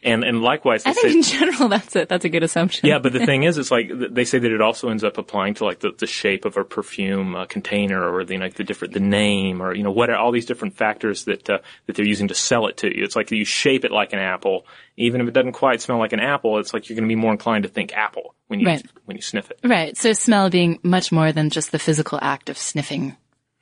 And 0.04 0.24
and 0.24 0.42
likewise, 0.42 0.82
they 0.82 0.90
I 0.90 0.94
think 0.94 1.24
say, 1.24 1.38
in 1.38 1.40
general 1.40 1.68
that's 1.68 1.94
a 1.94 2.06
that's 2.06 2.24
a 2.24 2.28
good 2.28 2.42
assumption. 2.42 2.88
yeah, 2.88 2.98
but 2.98 3.12
the 3.12 3.24
thing 3.24 3.44
is, 3.44 3.56
it's 3.56 3.70
like 3.70 3.88
they 4.10 4.24
say 4.24 4.40
that 4.40 4.50
it 4.50 4.60
also 4.60 4.88
ends 4.88 5.04
up 5.04 5.16
applying 5.16 5.54
to 5.54 5.64
like 5.64 5.78
the, 5.78 5.92
the 5.96 6.08
shape 6.08 6.44
of 6.44 6.56
a 6.56 6.64
perfume 6.64 7.36
uh, 7.36 7.46
container 7.46 8.12
or 8.12 8.24
the 8.24 8.36
like 8.38 8.54
the 8.54 8.64
different 8.64 8.94
the 8.94 9.00
name 9.00 9.62
or 9.62 9.72
you 9.74 9.84
know 9.84 9.92
what 9.92 10.10
are 10.10 10.16
all 10.16 10.32
these 10.32 10.46
different 10.46 10.76
factors 10.76 11.24
that 11.26 11.48
uh, 11.48 11.58
that 11.86 11.94
they're 11.94 12.04
using 12.04 12.26
to 12.28 12.34
sell 12.34 12.66
it 12.66 12.78
to 12.78 12.88
you. 12.88 13.04
It's 13.04 13.14
like 13.14 13.30
you 13.30 13.44
shape 13.44 13.84
it 13.84 13.92
like 13.92 14.12
an 14.12 14.18
apple, 14.18 14.66
even 14.96 15.20
if 15.20 15.28
it 15.28 15.34
doesn't 15.34 15.52
quite 15.52 15.80
smell 15.80 15.98
like 15.98 16.12
an 16.12 16.20
apple. 16.20 16.58
It's 16.58 16.74
like 16.74 16.88
you're 16.88 16.96
going 16.96 17.08
to 17.08 17.14
be 17.14 17.20
more 17.20 17.30
inclined 17.32 17.62
to 17.62 17.68
think 17.68 17.92
apple 17.92 18.34
when 18.48 18.58
you 18.58 18.66
Right. 18.66 18.84
when 19.04 19.16
you 19.16 19.22
sniff 19.22 19.52
it. 19.52 19.60
Right. 19.62 19.96
So 19.96 20.12
smell 20.14 20.50
being 20.50 20.80
much 20.82 21.12
more 21.12 21.30
than 21.30 21.48
just 21.48 21.70
the 21.70 21.78
physical 21.78 22.18
act 22.20 22.48
of 22.50 22.58
sniffing. 22.58 23.16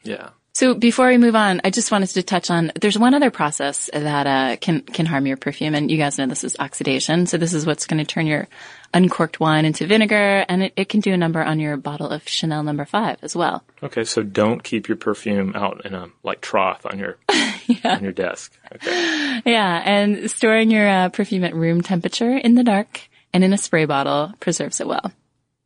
Yeah. 0.05 0.31
So 0.53 0.75
before 0.75 1.09
we 1.09 1.17
move 1.17 1.37
on, 1.37 1.61
I 1.65 1.71
just 1.71 1.93
wanted 1.93 2.09
to 2.09 2.23
touch 2.23 2.51
on 2.51 2.73
there's 2.81 2.99
one 2.99 3.15
other 3.15 3.31
process 3.31 3.89
that 3.93 4.27
uh, 4.27 4.57
can 4.57 4.81
can 4.81 5.07
harm 5.07 5.27
your 5.27 5.37
perfume, 5.37 5.75
and 5.75 5.91
you 5.91 5.97
guys 5.97 6.19
know 6.19 6.27
this 6.27 6.43
is 6.43 6.57
oxidation. 6.59 7.27
So 7.27 7.39
this 7.39 7.55
is 7.55 7.67
what's 7.67 7.87
going 7.87 7.99
to 7.99 8.05
turn 8.05 8.27
your 8.27 8.49
uncorked 8.93 9.39
wine 9.39 9.65
into 9.65 9.87
vinegar, 9.87 10.45
and 10.49 10.65
it, 10.65 10.73
it 10.77 10.89
can 10.89 11.01
do 11.01 11.13
a 11.13 11.17
number 11.17 11.43
on 11.43 11.61
your 11.61 11.77
bottle 11.77 12.09
of 12.09 12.27
Chanel 12.29 12.65
Number 12.65 12.85
Five 12.85 13.19
as 13.23 13.37
well. 13.37 13.63
Okay, 13.83 14.03
so 14.03 14.23
don't 14.23 14.65
keep 14.65 14.89
your 14.89 14.97
perfume 14.97 15.55
out 15.55 15.87
in 15.87 15.95
a 15.95 16.09
like 16.25 16.41
trough 16.41 16.85
on 16.85 16.99
your 16.99 17.17
yeah. 17.67 17.97
on 17.97 18.03
your 18.03 18.13
desk. 18.13 18.53
Okay. 18.75 19.41
Yeah, 19.47 19.83
and 19.85 20.29
storing 20.31 20.73
your 20.73 20.89
uh, 20.89 21.09
perfume 21.11 21.45
at 21.45 21.55
room 21.55 21.81
temperature 21.81 22.37
in 22.37 22.57
the 22.57 22.65
dark 22.65 23.09
and 23.33 23.45
in 23.45 23.53
a 23.53 23.59
spray 23.59 23.85
bottle 23.85 24.33
preserves 24.41 24.81
it 24.81 24.89
well. 24.89 25.13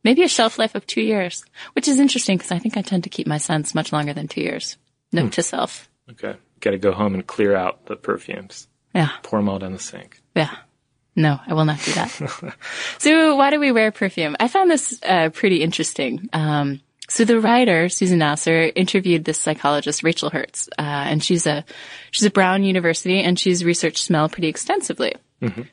Maybe 0.04 0.22
a 0.22 0.28
shelf 0.28 0.58
life 0.58 0.74
of 0.74 0.86
two 0.86 1.00
years, 1.00 1.44
which 1.72 1.88
is 1.88 1.98
interesting 1.98 2.36
because 2.36 2.52
I 2.52 2.58
think 2.58 2.76
I 2.76 2.82
tend 2.82 3.04
to 3.04 3.10
keep 3.10 3.26
my 3.26 3.38
scents 3.38 3.74
much 3.74 3.92
longer 3.92 4.12
than 4.12 4.28
two 4.28 4.42
years. 4.42 4.76
Note 5.12 5.32
to 5.32 5.42
self. 5.42 5.88
Okay. 6.10 6.36
Got 6.60 6.70
to 6.70 6.78
go 6.78 6.92
home 6.92 7.14
and 7.14 7.26
clear 7.26 7.56
out 7.56 7.86
the 7.86 7.96
perfumes. 7.96 8.68
Yeah. 8.94 9.10
Pour 9.22 9.38
them 9.38 9.48
all 9.48 9.58
down 9.58 9.72
the 9.72 9.78
sink. 9.78 10.20
Yeah. 10.36 10.54
No, 11.16 11.38
I 11.46 11.54
will 11.54 11.64
not 11.64 11.80
do 11.82 11.92
that. 11.92 12.56
so 12.98 13.36
why 13.36 13.50
do 13.50 13.60
we 13.60 13.72
wear 13.72 13.92
perfume? 13.92 14.36
I 14.40 14.48
found 14.48 14.70
this 14.70 15.00
uh, 15.04 15.30
pretty 15.30 15.62
interesting. 15.62 16.28
Um, 16.32 16.80
so 17.08 17.24
the 17.24 17.40
writer 17.40 17.88
Susan 17.88 18.18
Nasser 18.18 18.72
interviewed 18.74 19.24
this 19.24 19.38
psychologist 19.38 20.02
Rachel 20.02 20.30
Herz, 20.30 20.68
uh, 20.78 20.82
and 20.82 21.22
she's 21.22 21.46
a 21.46 21.64
she's 22.10 22.26
a 22.26 22.30
Brown 22.30 22.64
University, 22.64 23.20
and 23.20 23.38
she's 23.38 23.64
researched 23.64 24.04
smell 24.04 24.28
pretty 24.28 24.48
extensively. 24.48 25.14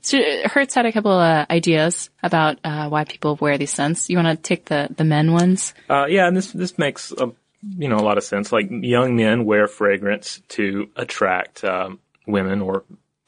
So 0.01 0.17
Herz 0.45 0.73
had 0.73 0.85
a 0.85 0.91
couple 0.91 1.11
uh, 1.11 1.45
ideas 1.49 2.09
about 2.23 2.59
uh, 2.63 2.89
why 2.89 3.03
people 3.05 3.37
wear 3.39 3.57
these 3.57 3.71
scents. 3.73 4.09
You 4.09 4.17
want 4.17 4.27
to 4.27 4.35
take 4.35 4.65
the 4.65 4.89
the 4.95 5.03
men 5.03 5.31
ones? 5.33 5.73
Uh, 5.89 6.05
yeah, 6.07 6.27
and 6.27 6.35
this 6.35 6.51
this 6.51 6.77
makes 6.77 7.11
a, 7.11 7.31
you 7.77 7.87
know 7.87 7.97
a 7.97 8.05
lot 8.05 8.17
of 8.17 8.23
sense. 8.23 8.51
Like 8.51 8.67
young 8.69 9.15
men 9.15 9.45
wear 9.45 9.67
fragrance 9.67 10.41
to 10.49 10.89
attract 10.95 11.63
um, 11.63 11.99
women 12.27 12.61
or 12.61 12.83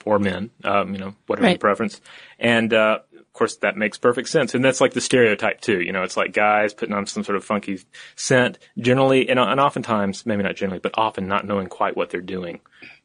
or 0.05 0.19
men, 0.19 0.49
um, 0.65 0.93
you 0.93 0.99
know, 0.99 1.15
whatever 1.27 1.47
Right. 1.47 1.59
preference. 1.59 2.01
And 2.37 2.73
uh, 2.73 2.99
of 3.17 3.31
course, 3.33 3.55
that 3.57 3.77
makes 3.77 3.97
perfect 3.97 4.27
sense. 4.27 4.53
And 4.53 4.63
that's 4.63 4.81
like 4.81 4.91
the 4.93 4.99
stereotype 5.01 5.61
too. 5.61 5.79
You 5.81 5.93
know, 5.93 6.03
it's 6.03 6.17
like 6.17 6.33
guys 6.33 6.73
putting 6.73 6.93
on 6.93 7.05
some 7.05 7.23
sort 7.23 7.37
of 7.37 7.45
funky 7.45 7.79
scent, 8.17 8.59
generally, 8.77 9.29
and, 9.29 9.39
and 9.39 9.59
oftentimes, 9.61 10.25
maybe 10.25 10.43
not 10.43 10.55
generally, 10.57 10.79
but 10.79 10.91
often 10.95 11.27
not 11.27 11.45
knowing 11.47 11.67
quite 11.67 11.95
what 11.95 12.09
they're 12.09 12.19
doing 12.21 12.59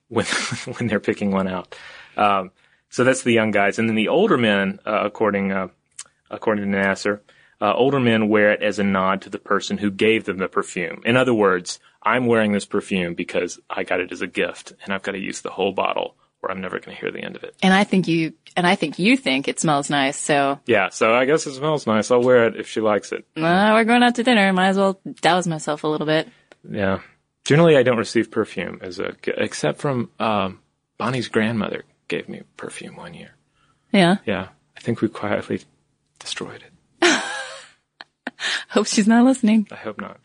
when 0.08 0.26
when 0.76 0.88
they're 0.88 0.98
picking 1.00 1.30
one 1.30 1.46
out. 1.48 1.74
Um, 2.16 2.50
so 2.90 3.04
that's 3.04 3.22
the 3.22 3.32
young 3.32 3.50
guys, 3.50 3.78
and 3.78 3.88
then 3.88 3.96
the 3.96 4.08
older 4.08 4.36
men, 4.38 4.80
uh, 4.86 5.00
according 5.04 5.52
uh, 5.52 5.68
according 6.30 6.64
to 6.64 6.70
Nasser, 6.70 7.22
uh, 7.60 7.74
older 7.74 8.00
men 8.00 8.28
wear 8.28 8.52
it 8.52 8.62
as 8.62 8.78
a 8.78 8.84
nod 8.84 9.22
to 9.22 9.30
the 9.30 9.38
person 9.38 9.78
who 9.78 9.90
gave 9.90 10.24
them 10.24 10.38
the 10.38 10.48
perfume. 10.48 11.02
In 11.04 11.16
other 11.16 11.34
words, 11.34 11.80
I'm 12.02 12.26
wearing 12.26 12.52
this 12.52 12.64
perfume 12.64 13.14
because 13.14 13.58
I 13.68 13.82
got 13.84 14.00
it 14.00 14.12
as 14.12 14.22
a 14.22 14.26
gift, 14.26 14.72
and 14.84 14.92
I've 14.92 15.02
got 15.02 15.12
to 15.12 15.18
use 15.18 15.40
the 15.40 15.50
whole 15.50 15.72
bottle, 15.72 16.14
or 16.42 16.50
I'm 16.50 16.60
never 16.60 16.78
going 16.78 16.94
to 16.96 17.00
hear 17.00 17.10
the 17.10 17.22
end 17.22 17.36
of 17.36 17.42
it. 17.44 17.56
And 17.62 17.74
I 17.74 17.84
think 17.84 18.06
you 18.08 18.34
and 18.56 18.66
I 18.66 18.74
think 18.74 18.98
you 18.98 19.16
think 19.16 19.48
it 19.48 19.60
smells 19.60 19.90
nice. 19.90 20.16
So 20.18 20.60
Yeah, 20.66 20.88
so 20.90 21.14
I 21.14 21.24
guess 21.24 21.46
it 21.46 21.54
smells 21.54 21.86
nice. 21.86 22.10
I'll 22.10 22.22
wear 22.22 22.46
it 22.46 22.56
if 22.56 22.68
she 22.68 22.80
likes 22.80 23.12
it. 23.12 23.26
uh, 23.36 23.70
we're 23.74 23.84
going 23.84 24.02
out 24.02 24.14
to 24.16 24.22
dinner. 24.22 24.52
Might 24.52 24.68
as 24.68 24.76
well 24.76 25.00
douse 25.20 25.46
myself 25.46 25.84
a 25.84 25.88
little 25.88 26.06
bit. 26.06 26.28
Yeah. 26.68 27.00
Generally, 27.44 27.78
I 27.78 27.82
don't 27.82 27.98
receive 27.98 28.30
perfume 28.30 28.78
as 28.82 28.98
a 28.98 29.16
except 29.26 29.78
from 29.78 30.10
um, 30.20 30.60
Bonnie's 30.98 31.28
grandmother 31.28 31.84
gave 32.08 32.28
me 32.28 32.42
perfume 32.56 32.96
one 32.96 33.14
year. 33.14 33.30
Yeah. 33.92 34.16
Yeah, 34.26 34.48
I 34.76 34.80
think 34.80 35.00
we 35.00 35.08
quietly 35.08 35.60
destroyed 36.18 36.62
it. 36.62 37.22
Hope 38.68 38.86
she's 38.86 39.08
not 39.08 39.24
listening. 39.24 39.66
I 39.70 39.76
hope 39.76 40.00
not. 40.00 40.20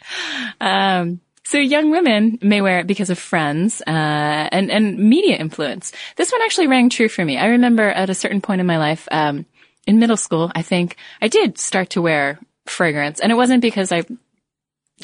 Um, 0.59 1.21
so 1.45 1.57
young 1.57 1.91
women 1.91 2.39
may 2.41 2.61
wear 2.61 2.79
it 2.79 2.87
because 2.87 3.09
of 3.09 3.19
friends 3.19 3.81
uh, 3.85 3.89
and 3.89 4.71
and 4.71 4.97
media 4.97 5.37
influence. 5.37 5.91
This 6.15 6.31
one 6.31 6.41
actually 6.41 6.67
rang 6.67 6.89
true 6.89 7.09
for 7.09 7.23
me. 7.23 7.37
I 7.37 7.47
remember 7.47 7.83
at 7.83 8.09
a 8.09 8.15
certain 8.15 8.41
point 8.41 8.61
in 8.61 8.67
my 8.67 8.77
life, 8.77 9.07
um, 9.11 9.45
in 9.85 9.99
middle 9.99 10.17
school, 10.17 10.51
I 10.55 10.61
think 10.61 10.95
I 11.21 11.27
did 11.27 11.57
start 11.57 11.91
to 11.91 12.01
wear 12.01 12.39
fragrance, 12.65 13.19
and 13.19 13.31
it 13.31 13.35
wasn't 13.35 13.61
because 13.61 13.91
I, 13.91 14.03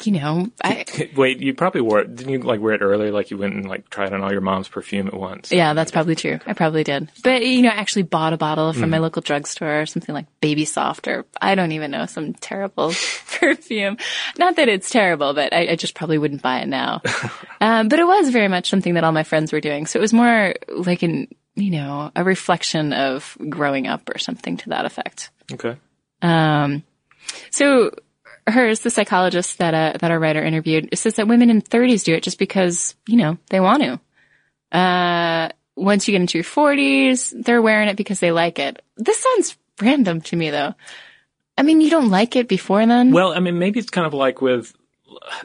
you 0.06 0.12
know, 0.12 0.48
I 0.62 0.84
Wait, 1.16 1.40
you 1.40 1.54
probably 1.54 1.80
wore 1.80 2.00
it. 2.00 2.14
Didn't 2.14 2.32
you 2.32 2.38
like 2.40 2.60
wear 2.60 2.74
it 2.74 2.82
earlier? 2.82 3.10
Like 3.12 3.30
you 3.30 3.38
went 3.38 3.54
and 3.54 3.68
like 3.68 3.90
tried 3.90 4.12
on 4.12 4.22
all 4.22 4.32
your 4.32 4.40
mom's 4.40 4.68
perfume 4.68 5.06
at 5.06 5.14
once. 5.14 5.52
yeah, 5.52 5.74
that's 5.74 5.90
probably 5.90 6.14
true. 6.14 6.38
I 6.46 6.52
probably 6.52 6.84
did, 6.84 7.10
but 7.22 7.44
you 7.44 7.62
know, 7.62 7.70
I 7.70 7.74
actually 7.74 8.02
bought 8.02 8.32
a 8.32 8.36
bottle 8.36 8.72
from 8.72 8.90
my 8.90 8.98
local 8.98 9.22
drugstore, 9.22 9.82
or 9.82 9.86
something 9.86 10.14
like 10.14 10.26
Baby 10.40 10.64
Soft, 10.64 11.08
or 11.08 11.26
I 11.40 11.54
don't 11.54 11.72
even 11.72 11.90
know, 11.90 12.06
some 12.06 12.34
terrible 12.34 12.92
perfume. 13.38 13.96
Not 14.38 14.56
that 14.56 14.68
it's 14.68 14.90
terrible, 14.90 15.34
but 15.34 15.52
I, 15.52 15.68
I 15.72 15.76
just 15.76 15.94
probably 15.94 16.18
wouldn't 16.18 16.42
buy 16.42 16.60
it 16.60 16.68
now. 16.68 17.02
um, 17.60 17.88
but 17.88 17.98
it 17.98 18.06
was 18.06 18.30
very 18.30 18.48
much 18.48 18.70
something 18.70 18.94
that 18.94 19.04
all 19.04 19.12
my 19.12 19.24
friends 19.24 19.52
were 19.52 19.60
doing, 19.60 19.86
so 19.86 19.98
it 19.98 20.02
was 20.02 20.12
more 20.12 20.54
like 20.68 21.02
an 21.02 21.28
you 21.54 21.70
know 21.70 22.10
a 22.14 22.24
reflection 22.24 22.92
of 22.92 23.36
growing 23.48 23.86
up 23.86 24.08
or 24.14 24.18
something 24.18 24.56
to 24.58 24.70
that 24.70 24.84
effect. 24.84 25.30
Okay. 25.52 25.76
Um, 26.22 26.84
so 27.50 27.92
Herz, 28.50 28.80
the 28.80 28.90
psychologist 28.90 29.58
that 29.58 29.74
uh, 29.74 29.98
that 29.98 30.10
our 30.10 30.18
writer 30.18 30.42
interviewed, 30.42 30.90
says 30.98 31.14
that 31.14 31.28
women 31.28 31.50
in 31.50 31.62
30s 31.62 32.04
do 32.04 32.14
it 32.14 32.22
just 32.22 32.38
because 32.38 32.94
you 33.06 33.16
know 33.16 33.38
they 33.48 33.60
want 33.60 33.82
to. 33.82 34.00
Uh, 34.76 35.48
once 35.76 36.06
you 36.06 36.12
get 36.12 36.20
into 36.20 36.38
your 36.38 36.44
40s, 36.44 37.32
they're 37.44 37.62
wearing 37.62 37.88
it 37.88 37.96
because 37.96 38.20
they 38.20 38.32
like 38.32 38.58
it. 38.58 38.82
This 38.96 39.18
sounds 39.18 39.56
random 39.80 40.20
to 40.22 40.36
me, 40.36 40.50
though. 40.50 40.74
I 41.56 41.62
mean, 41.62 41.80
you 41.80 41.90
don't 41.90 42.10
like 42.10 42.36
it 42.36 42.48
before 42.48 42.84
then. 42.86 43.12
Well, 43.12 43.32
I 43.32 43.40
mean, 43.40 43.58
maybe 43.58 43.80
it's 43.80 43.90
kind 43.90 44.06
of 44.06 44.14
like 44.14 44.40
with, 44.40 44.74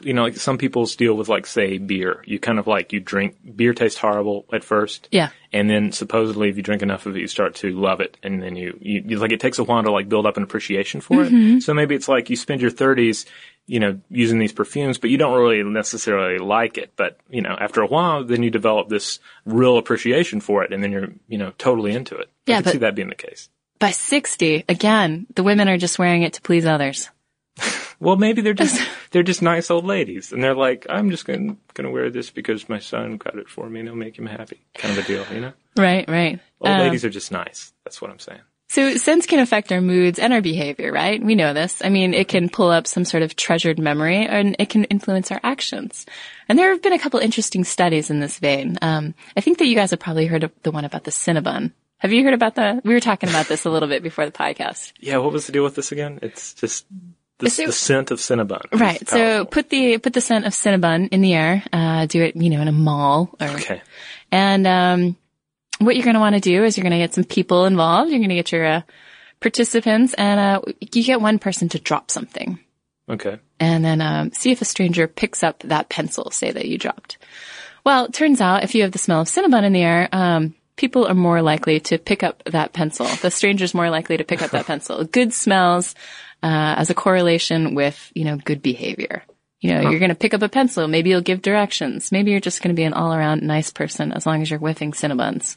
you 0.02 0.12
know, 0.12 0.22
like 0.22 0.36
some 0.36 0.58
people 0.58 0.84
deal 0.86 1.14
with 1.14 1.28
like, 1.28 1.46
say, 1.46 1.78
beer. 1.78 2.22
You 2.26 2.38
kind 2.38 2.58
of 2.58 2.66
like, 2.66 2.92
you 2.92 3.00
drink, 3.00 3.36
beer 3.56 3.74
tastes 3.74 3.98
horrible 3.98 4.46
at 4.52 4.62
first. 4.62 5.08
yeah, 5.10 5.30
And 5.56 5.70
then 5.70 5.90
supposedly 5.90 6.50
if 6.50 6.58
you 6.58 6.62
drink 6.62 6.82
enough 6.82 7.06
of 7.06 7.16
it, 7.16 7.20
you 7.20 7.28
start 7.28 7.54
to 7.56 7.70
love 7.70 8.00
it. 8.00 8.18
And 8.22 8.42
then 8.42 8.56
you, 8.56 8.78
you, 8.78 9.02
you 9.06 9.18
like, 9.18 9.32
it 9.32 9.40
takes 9.40 9.58
a 9.58 9.64
while 9.64 9.82
to 9.82 9.90
like 9.90 10.06
build 10.06 10.26
up 10.26 10.36
an 10.36 10.42
appreciation 10.42 11.00
for 11.00 11.22
it. 11.22 11.32
Mm-hmm. 11.32 11.60
So 11.60 11.72
maybe 11.72 11.94
it's 11.94 12.08
like 12.08 12.28
you 12.28 12.36
spend 12.36 12.60
your 12.60 12.70
thirties, 12.70 13.24
you 13.66 13.80
know, 13.80 13.98
using 14.10 14.38
these 14.38 14.52
perfumes, 14.52 14.98
but 14.98 15.08
you 15.08 15.16
don't 15.16 15.32
really 15.32 15.62
necessarily 15.62 16.36
like 16.36 16.76
it. 16.76 16.92
But, 16.94 17.18
you 17.30 17.40
know, 17.40 17.56
after 17.58 17.80
a 17.80 17.86
while, 17.86 18.22
then 18.22 18.42
you 18.42 18.50
develop 18.50 18.90
this 18.90 19.18
real 19.46 19.78
appreciation 19.78 20.42
for 20.42 20.62
it. 20.62 20.74
And 20.74 20.82
then 20.82 20.92
you're, 20.92 21.08
you 21.26 21.38
know, 21.38 21.54
totally 21.56 21.92
into 21.92 22.16
it. 22.16 22.28
Yeah, 22.44 22.58
I 22.58 22.62
can 22.62 22.72
see 22.72 22.78
that 22.78 22.94
being 22.94 23.08
the 23.08 23.14
case. 23.14 23.48
by 23.78 23.92
60, 23.92 24.66
again, 24.68 25.26
the 25.34 25.42
women 25.42 25.70
are 25.70 25.78
just 25.78 25.98
wearing 25.98 26.22
it 26.22 26.34
to 26.34 26.42
please 26.42 26.66
others. 26.66 27.08
Well, 27.98 28.16
maybe 28.16 28.42
they're 28.42 28.54
just 28.54 28.80
they're 29.10 29.22
just 29.22 29.42
nice 29.42 29.70
old 29.70 29.84
ladies, 29.84 30.32
and 30.32 30.42
they're 30.42 30.54
like, 30.54 30.86
I'm 30.88 31.10
just 31.10 31.24
gonna 31.24 31.56
gonna 31.74 31.90
wear 31.90 32.10
this 32.10 32.30
because 32.30 32.68
my 32.68 32.78
son 32.78 33.16
got 33.16 33.36
it 33.36 33.48
for 33.48 33.68
me, 33.68 33.80
and 33.80 33.88
it'll 33.88 33.98
make 33.98 34.18
him 34.18 34.26
happy, 34.26 34.60
kind 34.74 34.96
of 34.96 35.04
a 35.04 35.06
deal, 35.06 35.24
you 35.32 35.40
know. 35.40 35.52
Right, 35.76 36.08
right. 36.08 36.40
Old 36.60 36.70
Um, 36.72 36.80
ladies 36.80 37.04
are 37.04 37.10
just 37.10 37.32
nice. 37.32 37.72
That's 37.84 38.00
what 38.00 38.10
I'm 38.10 38.18
saying. 38.18 38.40
So 38.68 38.96
scents 38.96 39.26
can 39.26 39.38
affect 39.38 39.70
our 39.70 39.80
moods 39.80 40.18
and 40.18 40.32
our 40.32 40.40
behavior, 40.40 40.90
right? 40.90 41.22
We 41.22 41.36
know 41.36 41.52
this. 41.54 41.80
I 41.84 41.88
mean, 41.88 42.14
it 42.14 42.26
can 42.26 42.48
pull 42.48 42.70
up 42.70 42.86
some 42.86 43.04
sort 43.04 43.22
of 43.22 43.36
treasured 43.36 43.78
memory 43.78 44.26
and 44.26 44.56
it 44.58 44.68
can 44.70 44.84
influence 44.84 45.30
our 45.30 45.40
actions. 45.44 46.04
And 46.48 46.58
there 46.58 46.70
have 46.70 46.82
been 46.82 46.92
a 46.92 46.98
couple 46.98 47.20
interesting 47.20 47.62
studies 47.62 48.10
in 48.10 48.18
this 48.18 48.40
vein. 48.40 48.76
Um, 48.82 49.14
I 49.36 49.40
think 49.40 49.58
that 49.58 49.66
you 49.66 49.76
guys 49.76 49.92
have 49.92 50.00
probably 50.00 50.26
heard 50.26 50.42
of 50.42 50.52
the 50.64 50.72
one 50.72 50.84
about 50.84 51.04
the 51.04 51.12
Cinnabon. 51.12 51.72
Have 51.98 52.12
you 52.12 52.24
heard 52.24 52.34
about 52.34 52.56
the, 52.56 52.80
we 52.84 52.92
were 52.92 53.00
talking 53.00 53.28
about 53.28 53.46
this 53.46 53.64
a 53.64 53.70
little 53.70 53.88
bit 53.88 54.02
before 54.02 54.26
the 54.26 54.32
podcast. 54.32 54.92
Yeah, 54.98 55.18
what 55.18 55.32
was 55.32 55.46
the 55.46 55.52
deal 55.52 55.64
with 55.64 55.76
this 55.76 55.92
again? 55.92 56.18
It's 56.22 56.52
just 56.52 56.86
the, 57.38 57.50
So- 57.50 57.66
the 57.66 57.72
scent 57.72 58.10
of 58.10 58.18
Cinnabon. 58.18 58.62
Right. 58.72 59.06
So 59.08 59.44
put 59.44 59.70
the, 59.70 59.98
put 59.98 60.12
the 60.12 60.20
scent 60.20 60.46
of 60.46 60.52
Cinnabon 60.52 61.08
in 61.10 61.20
the 61.20 61.34
air, 61.34 61.62
uh, 61.72 62.06
do 62.06 62.22
it, 62.22 62.36
you 62.36 62.50
know, 62.50 62.60
in 62.60 62.68
a 62.68 62.72
mall 62.72 63.34
or, 63.40 63.48
okay, 63.48 63.82
And 64.32 64.66
um, 64.66 65.16
what 65.78 65.96
you're 65.96 66.04
going 66.04 66.14
to 66.14 66.20
want 66.20 66.34
to 66.34 66.40
do 66.40 66.64
is 66.64 66.76
you're 66.76 66.82
going 66.82 66.92
to 66.92 66.98
get 66.98 67.14
some 67.14 67.24
people 67.24 67.66
involved. 67.66 68.10
You're 68.10 68.20
going 68.20 68.30
to 68.30 68.34
get 68.34 68.52
your 68.52 68.64
uh, 68.64 68.80
participants, 69.40 70.14
and 70.14 70.40
uh, 70.40 70.60
you 70.80 71.04
get 71.04 71.20
one 71.20 71.38
person 71.38 71.68
to 71.70 71.78
drop 71.78 72.10
something, 72.10 72.58
okay, 73.08 73.38
and 73.60 73.84
then 73.84 74.00
um, 74.00 74.32
see 74.32 74.50
if 74.50 74.62
a 74.62 74.64
stranger 74.64 75.06
picks 75.06 75.42
up 75.42 75.60
that 75.64 75.90
pencil, 75.90 76.30
say 76.30 76.50
that 76.50 76.64
you 76.64 76.78
dropped. 76.78 77.18
Well, 77.84 78.06
it 78.06 78.14
turns 78.14 78.40
out 78.40 78.64
if 78.64 78.74
you 78.74 78.82
have 78.82 78.92
the 78.92 78.98
smell 78.98 79.20
of 79.20 79.28
Cinnabon 79.28 79.64
in 79.64 79.74
the 79.74 79.82
air, 79.82 80.08
um, 80.10 80.54
people 80.76 81.06
are 81.06 81.14
more 81.14 81.42
likely 81.42 81.80
to 81.80 81.98
pick 81.98 82.22
up 82.22 82.42
that 82.46 82.72
pencil. 82.72 83.06
The 83.06 83.30
stranger's 83.30 83.74
more 83.74 83.90
likely 83.90 84.16
to 84.16 84.24
pick 84.24 84.40
up 84.40 84.52
that 84.52 84.66
pencil. 84.66 85.04
Good 85.04 85.34
smells 85.34 85.94
uh, 86.46 86.76
as 86.78 86.90
a 86.90 86.94
correlation 86.94 87.74
with 87.74 88.12
you 88.14 88.24
know 88.24 88.36
good 88.36 88.62
behavior. 88.62 89.24
You 89.60 89.74
know, 89.74 89.90
you're 89.90 89.98
going 89.98 90.10
to 90.10 90.14
pick 90.14 90.34
up 90.34 90.42
a 90.42 90.48
pencil. 90.48 90.86
Maybe 90.86 91.10
you'll 91.10 91.22
give 91.22 91.42
directions. 91.42 92.12
Maybe 92.12 92.30
you're 92.30 92.40
just 92.40 92.62
going 92.62 92.74
to 92.74 92.78
be 92.78 92.84
an 92.84 92.92
all 92.92 93.12
around 93.12 93.42
nice 93.42 93.70
person 93.70 94.12
as 94.12 94.26
long 94.26 94.42
as 94.42 94.50
you're 94.50 94.60
whiffing 94.60 94.92
Cinnabons. 94.92 95.56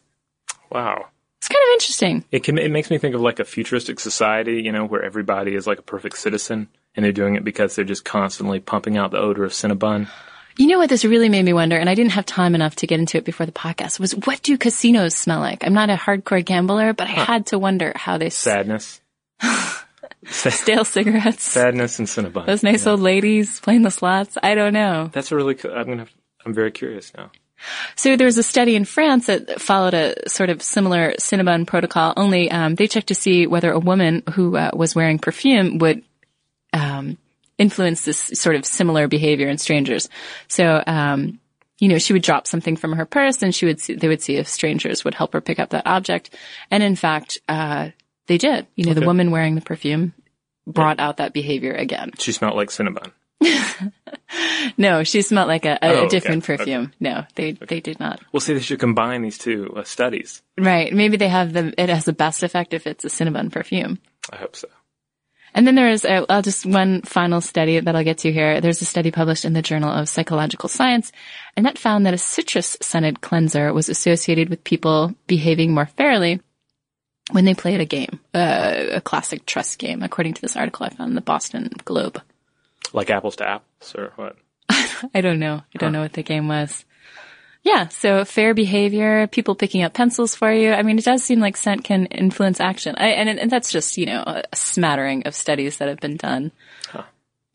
wow. 0.72 1.10
It's 1.38 1.48
kind 1.48 1.62
of 1.62 1.74
interesting. 1.74 2.26
It 2.32 2.44
can. 2.44 2.58
It 2.58 2.72
makes 2.72 2.90
me 2.90 2.98
think 2.98 3.16
of 3.16 3.22
like 3.22 3.40
a 3.40 3.46
futuristic 3.46 4.00
society, 4.00 4.62
you 4.64 4.72
know, 4.72 4.86
where 4.86 5.04
everybody 5.04 5.56
is 5.56 5.68
like 5.68 5.80
a 5.80 5.84
perfect 5.84 6.18
citizen, 6.18 6.68
and 6.96 7.06
they're 7.06 7.14
doing 7.14 7.36
it 7.36 7.46
because 7.46 7.76
they're 7.76 7.86
just 7.86 8.04
constantly 8.04 8.60
pumping 8.60 8.98
out 8.98 9.12
the 9.12 9.20
odor 9.20 9.46
of 9.46 9.54
Cinnabon. 9.54 10.10
You 10.58 10.68
know 10.68 10.80
what 10.80 10.90
this 10.90 11.06
really 11.06 11.30
made 11.30 11.46
me 11.46 11.54
wonder, 11.54 11.78
and 11.78 11.90
I 11.90 11.96
didn't 11.96 12.12
have 12.12 12.26
time 12.26 12.56
enough 12.56 12.76
to 12.78 12.88
get 12.88 13.00
into 13.00 13.18
it 13.18 13.24
before 13.24 13.46
the 13.46 13.54
podcast, 13.54 14.02
was 14.02 14.14
what 14.14 14.42
do 14.42 14.58
casinos 14.58 15.16
smell 15.16 15.40
like? 15.40 15.66
I'm 15.66 15.74
not 15.74 15.90
a 15.90 15.96
hardcore 15.96 16.44
gambler, 16.44 16.92
but 16.92 17.08
I 17.08 17.12
had 17.12 17.46
to 17.48 17.60
wonder 17.60 17.94
how 17.96 18.18
they 18.18 18.30
Sadness. 18.30 19.00
Stale 20.26 20.86
cigarettes. 20.86 21.44
sadness 21.44 22.00
and 22.00 22.08
Cinnabon. 22.08 22.46
Those 22.46 22.64
nice 22.64 22.86
old 22.86 23.00
ladies 23.00 23.60
playing 23.60 23.84
the 23.84 23.92
slots. 23.92 24.38
I 24.42 24.56
don't 24.56 24.74
know. 24.74 25.10
That's 25.14 25.32
a 25.32 25.36
really. 25.36 25.56
co- 25.56 25.74
I'm 25.74 25.88
gonna. 25.88 26.00
Have, 26.00 26.14
I'm 26.46 26.54
very 26.54 26.72
curious 26.72 27.12
now. 27.16 27.32
So 27.96 28.16
there 28.16 28.26
was 28.26 28.38
a 28.38 28.44
study 28.44 28.76
in 28.76 28.86
France 28.86 29.26
that 29.28 29.62
followed 29.62 29.94
a 29.94 30.30
sort 30.30 30.50
of 30.50 30.62
similar 30.62 31.14
Cinnabon 31.20 31.68
protocol. 31.68 32.14
Only 32.16 32.50
um, 32.50 32.76
they 32.76 32.88
checked 32.88 33.08
to 33.08 33.16
see 33.16 33.48
whether 33.48 33.72
a 33.72 33.80
woman 33.80 34.24
who 34.34 34.56
uh, 34.56 34.72
was 34.74 34.96
wearing 34.96 35.20
perfume 35.20 35.78
would 35.80 36.04
um, 36.72 37.18
influence 37.58 38.06
this 38.06 38.18
sort 38.18 38.56
of 38.56 38.66
similar 38.66 39.08
behavior 39.08 39.50
in 39.50 39.58
strangers. 39.58 40.08
So 40.48 40.82
um, 40.88 41.40
you 41.80 41.88
know, 41.88 41.98
she 41.98 42.14
would 42.14 42.22
drop 42.22 42.46
something 42.46 42.76
from 42.76 42.94
her 42.94 43.06
purse, 43.06 43.42
and 43.42 43.56
she 43.56 43.66
would 43.66 43.80
see, 43.80 43.96
they 43.96 44.08
would 44.08 44.22
see 44.22 44.36
if 44.36 44.48
strangers 44.48 45.04
would 45.04 45.14
help 45.14 45.34
her 45.34 45.42
pick 45.42 45.60
up 45.60 45.70
that 45.70 45.88
object. 45.88 46.36
And 46.70 46.84
in 46.84 46.96
fact, 46.96 47.40
uh, 47.48 47.90
they 48.30 48.38
did. 48.38 48.66
You 48.76 48.86
know, 48.86 48.94
the 48.94 49.06
woman 49.06 49.32
wearing 49.32 49.56
the 49.56 49.62
perfume 49.62 50.14
brought 50.66 51.00
out 51.02 51.18
that 51.18 51.34
behavior 51.34 51.74
again. 51.74 52.12
She 52.18 52.32
smelled 52.32 52.56
like 52.56 52.70
Cinnabon. 52.70 53.12
No, 54.78 55.04
she 55.04 55.22
smelled 55.24 55.48
like 55.48 55.66
a, 55.66 55.78
a, 55.82 55.88
Oh, 56.02 56.06
a 56.06 56.10
different 56.10 56.44
Okay. 56.44 56.58
perfume. 56.58 56.94
No, 57.00 57.26
they 57.36 57.54
they 57.54 57.80
did 57.80 58.00
not. 58.00 58.20
Well, 58.32 58.40
see, 58.42 58.54
they 58.54 58.60
should 58.60 58.80
combine 58.80 59.22
these 59.24 59.38
two 59.38 59.74
uh, 59.76 59.84
studies. 59.84 60.42
Right. 60.58 60.94
Maybe 60.94 61.18
they 61.18 61.28
have 61.30 61.54
the, 61.54 61.74
it 61.82 61.90
has 61.90 62.06
the 62.06 62.14
best 62.14 62.44
effect 62.44 62.74
if 62.74 62.86
it's 62.86 63.04
a 63.04 63.08
Cinnabon 63.10 63.52
perfume. 63.52 64.00
I 64.32 64.36
hope 64.38 64.56
so. 64.56 64.68
And 65.56 65.66
then 65.66 65.74
there 65.76 65.90
is, 65.90 66.06
uh, 66.06 66.26
I'll 66.30 66.44
just 66.44 66.66
one 66.66 67.02
final 67.02 67.42
study 67.42 67.80
that 67.80 67.96
I'll 67.96 68.04
get 68.04 68.20
to 68.20 68.32
here. 68.32 68.62
There's 68.62 68.82
a 68.84 68.86
study 68.86 69.10
published 69.10 69.46
in 69.46 69.54
the 69.54 69.64
Journal 69.64 69.90
of 69.92 70.08
Psychological 70.08 70.70
Science, 70.70 71.12
and 71.58 71.66
that 71.66 71.80
found 71.80 72.06
that 72.06 72.14
a 72.14 72.20
citrus 72.20 72.78
scented 72.82 73.22
cleanser 73.22 73.74
was 73.74 73.90
associated 73.90 74.50
with 74.50 74.64
people 74.64 75.16
behaving 75.26 75.74
more 75.74 75.88
fairly 75.88 76.42
when 77.32 77.46
they 77.46 77.54
played 77.54 77.82
a 77.82 77.86
game, 77.86 78.20
uh, 78.34 78.86
a 78.92 79.02
classic 79.02 79.46
trust 79.46 79.80
game, 79.80 80.04
according 80.04 80.34
to 80.34 80.42
this 80.42 80.56
article 80.56 80.86
I 80.86 80.90
found 80.90 81.10
in 81.10 81.16
the 81.16 81.22
Boston 81.22 81.70
Globe. 81.86 82.22
Like 82.94 83.10
apples 83.10 83.36
to 83.38 83.48
apples, 83.48 83.96
or 83.96 84.12
what? 84.16 84.36
I 85.14 85.22
don't 85.22 85.40
know. 85.40 85.62
I 85.74 85.78
don't 85.78 85.92
know 85.92 86.02
what 86.02 86.14
the 86.14 86.24
game 86.24 86.48
was. 86.48 86.86
Yeah, 87.62 87.90
so 87.90 88.24
fair 88.24 88.54
behavior, 88.54 89.28
people 89.28 89.54
picking 89.54 89.84
up 89.84 89.94
pencils 89.94 90.34
for 90.34 90.52
you. 90.52 90.72
I 90.72 90.82
mean, 90.82 90.98
it 90.98 91.06
does 91.06 91.24
seem 91.24 91.40
like 91.40 91.58
scent 91.58 91.84
can 91.84 92.06
influence 92.06 92.62
action. 92.62 92.96
I, 92.98 93.10
and, 93.10 93.28
and 93.28 93.52
that's 93.52 93.72
just, 93.72 93.98
you 93.98 94.06
know, 94.06 94.24
a 94.26 94.44
smattering 94.54 95.28
of 95.28 95.36
studies 95.36 95.78
that 95.78 95.90
have 95.90 96.00
been 96.00 96.16
done. 96.16 96.52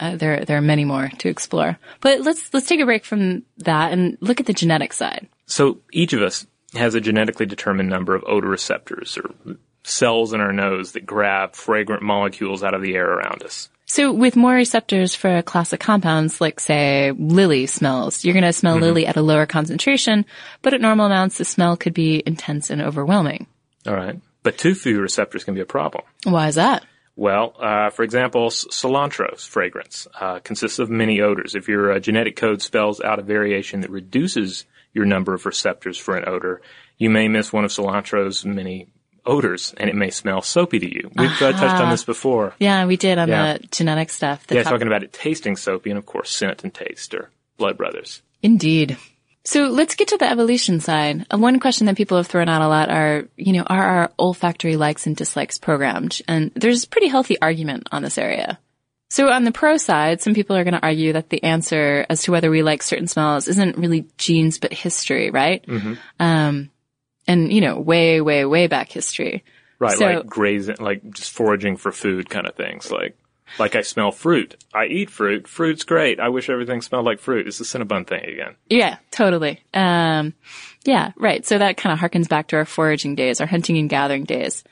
Uh, 0.00 0.16
there, 0.16 0.44
there 0.44 0.58
are 0.58 0.62
many 0.62 0.84
more 0.84 1.08
to 1.18 1.28
explore. 1.28 1.78
But 2.00 2.20
let's, 2.20 2.52
let's 2.52 2.66
take 2.66 2.80
a 2.80 2.84
break 2.84 3.04
from 3.04 3.44
that 3.58 3.92
and 3.92 4.18
look 4.20 4.40
at 4.40 4.46
the 4.46 4.52
genetic 4.52 4.92
side. 4.92 5.28
So 5.46 5.78
each 5.92 6.12
of 6.12 6.20
us 6.20 6.46
has 6.74 6.94
a 6.94 7.00
genetically 7.00 7.46
determined 7.46 7.88
number 7.88 8.14
of 8.14 8.22
odoreceptors 8.22 9.18
or 9.18 9.56
cells 9.84 10.32
in 10.32 10.40
our 10.40 10.52
nose 10.52 10.92
that 10.92 11.06
grab 11.06 11.54
fragrant 11.54 12.02
molecules 12.02 12.62
out 12.62 12.74
of 12.74 12.82
the 12.82 12.94
air 12.94 13.10
around 13.10 13.42
us. 13.42 13.68
So 13.86 14.12
with 14.12 14.34
more 14.34 14.54
receptors 14.54 15.14
for 15.14 15.36
a 15.36 15.42
class 15.42 15.72
of 15.72 15.78
compounds, 15.78 16.40
like 16.40 16.58
say 16.58 17.12
lily 17.12 17.66
smells, 17.66 18.24
you're 18.24 18.32
going 18.32 18.44
to 18.44 18.52
smell 18.52 18.76
lily 18.76 19.06
at 19.06 19.16
a 19.16 19.22
lower 19.22 19.46
concentration, 19.46 20.24
but 20.62 20.72
at 20.72 20.80
normal 20.80 21.06
amounts, 21.06 21.38
the 21.38 21.44
smell 21.44 21.76
could 21.76 21.94
be 21.94 22.22
intense 22.24 22.70
and 22.70 22.80
overwhelming. 22.80 23.46
All 23.86 23.94
right. 23.94 24.18
But 24.42 24.58
too 24.58 24.74
few 24.74 25.00
receptors 25.00 25.44
can 25.44 25.54
be 25.54 25.60
a 25.60 25.66
problem. 25.66 26.04
Why 26.24 26.48
is 26.48 26.54
that? 26.54 26.84
Well, 27.16 27.54
uh, 27.60 27.90
for 27.90 28.02
example, 28.02 28.48
cilantro's 28.48 29.44
fragrance 29.44 30.08
uh, 30.18 30.40
consists 30.40 30.78
of 30.78 30.90
many 30.90 31.20
odors. 31.20 31.54
If 31.54 31.68
your 31.68 31.92
uh, 31.92 31.98
genetic 32.00 32.36
code 32.36 32.60
spells 32.62 33.00
out 33.00 33.18
a 33.18 33.22
variation 33.22 33.82
that 33.82 33.90
reduces 33.90 34.64
your 34.94 35.04
number 35.04 35.34
of 35.34 35.44
receptors 35.44 35.98
for 35.98 36.16
an 36.16 36.28
odor, 36.28 36.62
you 36.96 37.10
may 37.10 37.28
miss 37.28 37.52
one 37.52 37.64
of 37.64 37.70
cilantro's 37.70 38.44
many 38.46 38.88
odors, 39.26 39.74
and 39.78 39.90
it 39.90 39.96
may 39.96 40.10
smell 40.10 40.40
soapy 40.42 40.78
to 40.78 40.86
you. 40.94 41.10
We've 41.16 41.30
uh, 41.42 41.52
touched 41.52 41.82
on 41.82 41.90
this 41.90 42.04
before. 42.04 42.54
Yeah, 42.58 42.86
we 42.86 42.96
did 42.96 43.18
on 43.18 43.28
Yeah. 43.28 43.54
the 43.58 43.66
genetic 43.68 44.10
stuff. 44.10 44.46
The 44.46 44.56
Yeah, 44.56 44.62
top- 44.62 44.72
talking 44.74 44.86
about 44.86 45.02
it 45.02 45.12
tasting 45.12 45.56
soapy, 45.56 45.90
and 45.90 45.98
of 45.98 46.06
course, 46.06 46.30
scent 46.30 46.62
and 46.64 46.72
taste 46.72 47.14
are 47.14 47.30
blood 47.58 47.76
brothers. 47.76 48.22
Indeed. 48.42 48.96
So 49.46 49.64
let's 49.66 49.94
get 49.94 50.08
to 50.08 50.16
the 50.16 50.30
evolution 50.30 50.80
side. 50.80 51.26
Uh, 51.32 51.36
One 51.38 51.60
question 51.60 51.86
that 51.86 51.96
people 51.96 52.16
have 52.16 52.26
thrown 52.26 52.48
out 52.48 52.62
a 52.62 52.68
lot 52.68 52.88
are, 52.90 53.24
you 53.36 53.52
know, 53.52 53.62
are 53.64 53.82
our 53.84 54.10
olfactory 54.18 54.76
likes 54.76 55.06
and 55.06 55.14
dislikes 55.16 55.58
programmed? 55.58 56.20
And 56.28 56.50
there's 56.54 56.84
a 56.84 56.88
pretty 56.88 57.08
healthy 57.08 57.38
argument 57.42 57.88
on 57.92 58.02
this 58.02 58.16
area. 58.16 58.58
So 59.10 59.28
on 59.30 59.44
the 59.44 59.52
pro 59.52 59.76
side, 59.76 60.20
some 60.22 60.34
people 60.34 60.56
are 60.56 60.64
going 60.64 60.74
to 60.74 60.82
argue 60.84 61.12
that 61.12 61.28
the 61.30 61.42
answer 61.44 62.04
as 62.08 62.22
to 62.24 62.32
whether 62.32 62.50
we 62.50 62.62
like 62.62 62.82
certain 62.82 63.06
smells 63.06 63.46
isn't 63.48 63.76
really 63.78 64.06
genes, 64.18 64.58
but 64.58 64.72
history, 64.72 65.30
right? 65.30 65.64
Um, 66.18 66.70
and 67.26 67.52
you 67.52 67.60
know, 67.60 67.78
way, 67.78 68.20
way, 68.20 68.44
way 68.44 68.66
back 68.66 68.90
history. 68.90 69.44
Right, 69.78 69.96
So- 69.96 70.06
like 70.06 70.26
grazing, 70.26 70.76
like 70.80 71.08
just 71.12 71.30
foraging 71.32 71.76
for 71.76 71.92
food 71.92 72.28
kind 72.28 72.46
of 72.46 72.54
things. 72.54 72.90
Like, 72.90 73.16
like 73.58 73.76
I 73.76 73.82
smell 73.82 74.10
fruit. 74.10 74.56
I 74.74 74.86
eat 74.86 75.10
fruit. 75.10 75.46
Fruit's 75.46 75.84
great. 75.84 76.18
I 76.18 76.28
wish 76.30 76.48
everything 76.48 76.80
smelled 76.82 77.04
like 77.04 77.20
fruit. 77.20 77.46
It's 77.46 77.58
the 77.58 77.64
Cinnabon 77.64 78.06
thing 78.06 78.24
again. 78.24 78.56
Yeah, 78.68 78.96
totally. 79.10 79.60
Um, 79.72 80.34
yeah, 80.84 81.12
right. 81.16 81.46
So 81.46 81.58
that 81.58 81.76
kind 81.76 81.92
of 81.92 81.98
harkens 82.00 82.28
back 82.28 82.48
to 82.48 82.56
our 82.56 82.64
foraging 82.64 83.14
days, 83.14 83.40
our 83.40 83.46
hunting 83.46 83.76
and 83.78 83.88
gathering 83.88 84.24
days. 84.24 84.64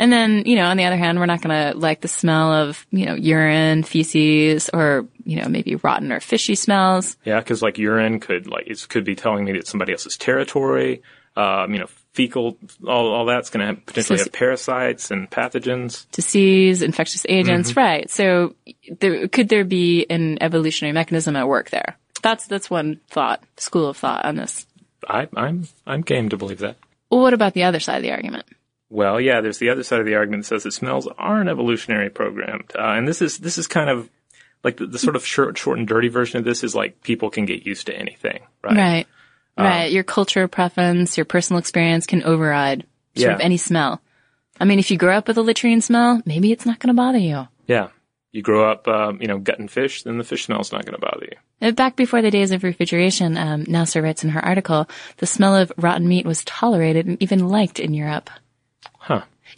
And 0.00 0.10
then, 0.10 0.44
you 0.46 0.56
know, 0.56 0.64
on 0.64 0.78
the 0.78 0.84
other 0.86 0.96
hand, 0.96 1.18
we're 1.20 1.26
not 1.26 1.42
going 1.42 1.72
to 1.72 1.78
like 1.78 2.00
the 2.00 2.08
smell 2.08 2.52
of, 2.54 2.86
you 2.90 3.04
know, 3.04 3.14
urine, 3.14 3.82
feces, 3.82 4.70
or, 4.72 5.06
you 5.24 5.36
know, 5.36 5.46
maybe 5.46 5.74
rotten 5.76 6.10
or 6.10 6.20
fishy 6.20 6.54
smells. 6.54 7.18
Yeah, 7.24 7.38
because 7.38 7.60
like 7.60 7.76
urine 7.76 8.18
could 8.18 8.46
like 8.46 8.66
it 8.66 8.86
could 8.88 9.04
be 9.04 9.14
telling 9.14 9.44
me 9.44 9.52
that 9.52 9.66
somebody 9.66 9.92
else's 9.92 10.16
territory. 10.16 11.02
Um, 11.36 11.72
you 11.74 11.80
know, 11.80 11.86
fecal, 12.14 12.56
all, 12.88 13.12
all 13.12 13.26
that's 13.26 13.50
going 13.50 13.76
to 13.76 13.80
potentially 13.82 14.18
So- 14.18 14.24
have 14.24 14.32
parasites 14.32 15.10
and 15.10 15.30
pathogens. 15.30 16.10
disease, 16.12 16.80
infectious 16.82 17.24
agents, 17.28 17.76
right? 17.76 18.10
So, 18.10 18.54
there, 19.00 19.28
could 19.28 19.48
there 19.50 19.64
be 19.64 20.06
an 20.10 20.38
evolutionary 20.42 20.92
mechanism 20.92 21.36
at 21.36 21.46
work 21.46 21.70
there? 21.70 21.98
That's 22.22 22.46
that's 22.46 22.68
one 22.70 23.00
thought, 23.10 23.42
school 23.58 23.86
of 23.88 23.96
thought 23.98 24.24
on 24.24 24.36
this. 24.36 24.66
I, 25.06 25.28
I'm 25.36 25.68
I'm 25.86 26.00
game 26.00 26.30
to 26.30 26.36
believe 26.36 26.58
that. 26.58 26.76
Well, 27.10 27.20
what 27.20 27.34
about 27.34 27.52
the 27.54 27.64
other 27.64 27.80
side 27.80 27.96
of 27.98 28.02
the 28.02 28.12
argument? 28.12 28.46
Well, 28.90 29.20
yeah, 29.20 29.40
there's 29.40 29.58
the 29.58 29.70
other 29.70 29.84
side 29.84 30.00
of 30.00 30.06
the 30.06 30.16
argument 30.16 30.42
that 30.42 30.48
says 30.48 30.64
that 30.64 30.72
smells 30.72 31.08
aren't 31.16 31.48
evolutionary 31.48 32.10
programmed, 32.10 32.72
uh, 32.76 32.82
and 32.82 33.06
this 33.06 33.22
is 33.22 33.38
this 33.38 33.56
is 33.56 33.66
kind 33.66 33.88
of 33.88 34.10
like 34.64 34.76
the, 34.76 34.86
the 34.86 34.98
sort 34.98 35.16
of 35.16 35.24
short, 35.24 35.56
short 35.56 35.78
and 35.78 35.86
dirty 35.88 36.08
version 36.08 36.38
of 36.38 36.44
this 36.44 36.62
is 36.64 36.74
like 36.74 37.00
people 37.02 37.30
can 37.30 37.46
get 37.46 37.64
used 37.64 37.86
to 37.86 37.94
anything, 37.96 38.40
right? 38.62 38.76
Right. 38.76 39.06
Right. 39.56 39.92
Your 39.92 40.04
culture 40.04 40.48
preference, 40.48 41.16
your 41.18 41.24
personal 41.26 41.58
experience 41.60 42.06
can 42.06 42.22
override 42.24 42.84
sort 43.14 43.28
Yeah. 43.28 43.34
of 43.34 43.40
any 43.40 43.58
smell. 43.58 44.00
I 44.58 44.64
mean, 44.64 44.78
if 44.78 44.90
you 44.90 44.96
grow 44.96 45.16
up 45.16 45.28
with 45.28 45.36
a 45.38 45.42
latrine 45.42 45.82
smell, 45.82 46.22
maybe 46.24 46.50
it's 46.50 46.64
not 46.66 46.78
going 46.78 46.94
to 46.94 46.98
bother 47.00 47.18
you. 47.18 47.46
Yeah. 47.66 47.88
You 48.32 48.42
grow 48.42 48.70
up, 48.70 48.86
um, 48.88 49.20
you 49.20 49.26
know, 49.26 49.38
gutting 49.38 49.68
fish, 49.68 50.02
then 50.04 50.16
the 50.16 50.24
fish 50.24 50.46
smell's 50.46 50.72
not 50.72 50.86
going 50.86 50.94
to 50.94 51.00
bother 51.00 51.26
you. 51.30 51.68
Uh, 51.68 51.72
Back 51.72 51.96
before 51.96 52.22
the 52.22 52.30
days 52.30 52.52
of 52.52 52.62
refrigeration, 52.62 53.36
um, 53.36 53.64
Nasser 53.66 54.00
writes 54.00 54.24
in 54.24 54.30
her 54.30 54.42
article, 54.44 54.88
the 55.18 55.26
smell 55.26 55.56
of 55.56 55.72
rotten 55.76 56.08
meat 56.08 56.24
was 56.24 56.44
tolerated 56.44 57.06
and 57.06 57.22
even 57.22 57.48
liked 57.48 57.80
in 57.80 57.92
Europe. 57.92 58.30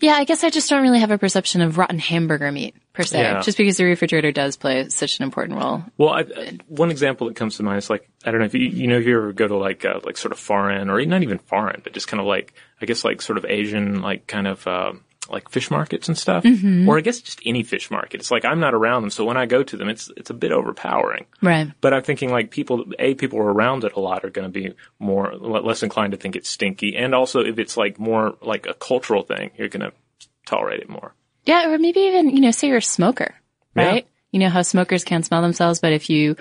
Yeah, 0.02 0.14
I 0.14 0.24
guess 0.24 0.42
I 0.44 0.50
just 0.50 0.68
don't 0.68 0.82
really 0.82 0.98
have 0.98 1.12
a 1.12 1.16
perception 1.16 1.62
of 1.62 1.78
rotten 1.78 1.98
hamburger 2.00 2.50
meat 2.50 2.74
per 2.92 3.04
se, 3.04 3.20
Yeah. 3.20 3.40
just 3.40 3.56
because 3.56 3.76
the 3.76 3.84
refrigerator 3.84 4.32
does 4.32 4.56
play 4.56 4.88
such 4.88 5.18
an 5.20 5.24
important 5.24 5.58
role. 5.58 5.84
Well, 5.96 6.10
I, 6.10 6.20
I- 6.22 6.58
one 6.66 6.90
example 6.90 7.28
that 7.28 7.36
comes 7.36 7.56
to 7.56 7.62
mind 7.62 7.78
is 7.78 7.88
like 7.88 8.08
I 8.24 8.30
don't 8.32 8.40
know 8.40 8.46
if 8.46 8.54
you 8.54 8.68
you 8.68 8.88
know 8.88 8.98
if 8.98 9.06
you 9.06 9.16
ever 9.16 9.32
go 9.32 9.46
to 9.48 9.56
like 9.56 9.84
uh, 9.84 10.00
like 10.04 10.16
sort 10.16 10.32
of 10.32 10.38
foreign 10.38 10.90
or 10.90 11.02
not 11.06 11.22
even 11.22 11.38
foreign, 11.38 11.80
but 11.84 11.92
just 11.94 12.08
kind 12.08 12.20
of 12.20 12.26
like 12.26 12.52
I 12.80 12.86
guess 12.86 13.04
like 13.04 13.22
sort 13.22 13.38
of 13.38 13.44
Asian 13.46 14.02
like 14.02 14.26
kind 14.26 14.46
of 14.48 14.66
um 14.66 15.04
like 15.30 15.48
fish 15.50 15.70
markets 15.70 16.08
and 16.08 16.18
stuff, 16.18 16.44
mm-hmm. 16.44 16.88
or 16.88 16.98
I 16.98 17.00
guess 17.00 17.20
just 17.20 17.40
any 17.44 17.62
fish 17.62 17.90
market. 17.90 18.20
It's 18.20 18.30
like 18.30 18.44
I'm 18.44 18.60
not 18.60 18.74
around 18.74 19.02
them, 19.02 19.10
so 19.10 19.24
when 19.24 19.36
I 19.36 19.46
go 19.46 19.62
to 19.62 19.76
them, 19.76 19.88
it's 19.88 20.10
it's 20.16 20.30
a 20.30 20.34
bit 20.34 20.52
overpowering. 20.52 21.26
Right. 21.40 21.70
But 21.80 21.94
I'm 21.94 22.02
thinking 22.02 22.30
like 22.30 22.50
people, 22.50 22.84
a 22.98 23.14
people 23.14 23.38
who 23.38 23.46
are 23.46 23.52
around 23.52 23.84
it 23.84 23.92
a 23.94 24.00
lot 24.00 24.24
are 24.24 24.30
going 24.30 24.50
to 24.50 24.60
be 24.60 24.74
more 24.98 25.34
less 25.34 25.82
inclined 25.82 26.12
to 26.12 26.18
think 26.18 26.36
it's 26.36 26.48
stinky, 26.48 26.96
and 26.96 27.14
also 27.14 27.40
if 27.40 27.58
it's 27.58 27.76
like 27.76 27.98
more 27.98 28.34
like 28.42 28.66
a 28.66 28.74
cultural 28.74 29.22
thing, 29.22 29.52
you're 29.56 29.68
going 29.68 29.88
to 29.88 29.92
tolerate 30.46 30.80
it 30.80 30.88
more. 30.88 31.14
Yeah, 31.44 31.70
or 31.70 31.78
maybe 31.78 32.00
even, 32.00 32.30
you 32.30 32.40
know, 32.40 32.50
say 32.50 32.68
you're 32.68 32.76
a 32.78 32.82
smoker, 32.82 33.34
Yeah. 33.74 33.86
right? 33.86 34.08
You 34.30 34.40
know 34.40 34.48
how 34.48 34.62
smokers 34.62 35.04
can't 35.04 35.26
smell 35.26 35.42
themselves, 35.42 35.80
but 35.80 35.92
if 35.92 36.08
you 36.08 36.36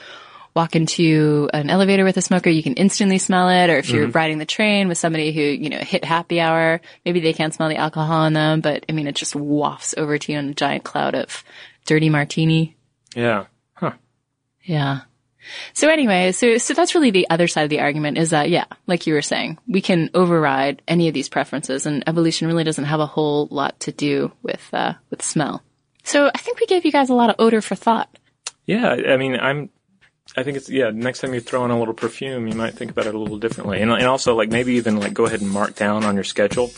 walk 0.54 0.76
into 0.76 1.50
an 1.54 1.70
elevator 1.70 2.04
with 2.04 2.18
a 2.18 2.22
smoker, 2.22 2.50
you 2.50 2.64
can 2.64 2.74
instantly 2.74 3.18
smell 3.18 3.50
it. 3.50 3.70
Or 3.70 3.78
if 3.78 3.90
you're 3.90 4.08
Mm-hmm. 4.08 4.18
riding 4.18 4.38
the 4.38 4.46
train 4.46 4.88
with 4.88 4.98
somebody 4.98 5.32
who, 5.32 5.42
you 5.42 5.70
know, 5.70 5.80
hit 5.80 6.04
happy 6.04 6.40
hour, 6.40 6.82
maybe 7.06 7.20
they 7.20 7.34
can't 7.34 7.54
smell 7.54 7.70
the 7.70 7.78
alcohol 7.78 8.26
in 8.26 8.34
them, 8.34 8.62
but 8.62 8.86
I 8.90 8.92
mean, 8.92 9.08
it 9.08 9.16
just 9.16 9.36
wafts 9.36 9.94
over 9.98 10.18
to 10.18 10.32
you 10.32 10.38
in 10.40 10.50
a 10.50 10.54
giant 10.54 10.84
cloud 10.84 11.16
of 11.16 11.44
dirty 11.86 12.10
martini. 12.10 12.76
Yeah. 13.16 13.46
Huh. 13.74 13.94
Yeah. 14.64 15.02
So 15.74 15.90
anyway, 15.90 16.34
so 16.34 16.58
so 16.60 16.76
that's 16.76 16.94
really 16.94 17.10
the 17.10 17.30
other 17.30 17.48
side 17.48 17.64
of 17.64 17.72
the 17.72 17.80
argument 17.80 18.20
is 18.20 18.30
that 18.30 18.52
yeah, 18.52 18.66
like 18.86 19.08
you 19.08 19.16
were 19.16 19.24
saying, 19.24 19.58
we 19.68 19.82
can 19.82 20.12
override 20.14 20.84
any 20.88 21.08
of 21.08 21.16
these 21.16 21.30
preferences, 21.30 21.88
and 21.88 22.04
evolution 22.06 22.48
really 22.48 22.64
doesn't 22.64 22.86
have 22.86 23.00
a 23.00 23.08
whole 23.08 23.48
lot 23.50 23.80
to 23.82 23.92
do 23.92 24.32
with 24.44 24.62
uh, 24.72 24.94
with 25.10 25.24
smell. 25.24 25.64
So 26.04 26.30
I 26.34 26.38
think 26.38 26.60
we 26.60 26.68
gave 26.68 26.86
you 26.86 26.92
guys 26.92 27.10
a 27.10 27.16
lot 27.16 27.32
of 27.32 27.38
odor 27.40 27.62
for 27.62 27.74
thought. 27.74 28.16
Yeah, 28.68 28.88
I 28.88 29.18
mean, 29.18 29.36
I'm. 29.36 29.70
I 30.36 30.44
think 30.44 30.58
it's 30.58 30.70
yeah. 30.70 30.91
Next 30.94 31.20
time 31.20 31.34
you 31.34 31.41
throw 31.41 31.65
in 31.65 31.72
a 31.72 31.80
little 31.80 31.94
perfume, 31.94 32.48
you 32.48 32.56
might 32.56 32.74
think 32.74 32.91
about 32.91 33.06
it 33.06 33.15
a 33.15 33.20
little 33.20 33.38
differently, 33.38 33.82
and 33.82 33.91
and 33.91 34.06
also 34.06 34.36
like 34.36 34.50
maybe 34.50 34.74
even 34.74 34.98
like 34.98 35.13
go 35.13 35.26
ahead 35.26 35.41
and 35.41 35.50
mark 35.50 35.76
down 35.76 36.04
on 36.04 36.15
your 36.15 36.24
schedule 36.24 36.72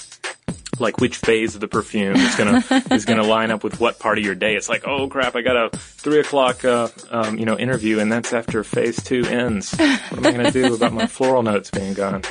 like 0.79 0.99
which 0.99 1.17
phase 1.17 1.55
of 1.55 1.61
the 1.61 1.67
perfume 1.67 2.15
is 2.15 2.35
gonna 2.35 2.63
is 2.91 3.05
gonna 3.05 3.23
line 3.23 3.51
up 3.51 3.63
with 3.63 3.79
what 3.79 3.99
part 3.99 4.17
of 4.17 4.23
your 4.23 4.35
day. 4.35 4.55
It's 4.55 4.69
like, 4.69 4.87
oh 4.87 5.07
crap, 5.07 5.35
I 5.35 5.41
got 5.41 5.55
a 5.55 5.77
three 5.77 6.19
o'clock 6.19 6.63
uh, 6.65 6.89
um, 7.09 7.37
you 7.37 7.45
know 7.45 7.57
interview, 7.57 7.99
and 7.99 8.11
that's 8.11 8.33
after 8.33 8.63
phase 8.63 9.01
two 9.01 9.23
ends. 9.25 9.73
What 9.73 10.17
am 10.17 10.25
I 10.25 10.31
gonna 10.31 10.51
do 10.51 10.73
about 10.73 10.93
my 10.93 11.07
floral 11.07 11.43
notes 11.43 11.69
being 11.69 11.93
gone? 11.93 12.23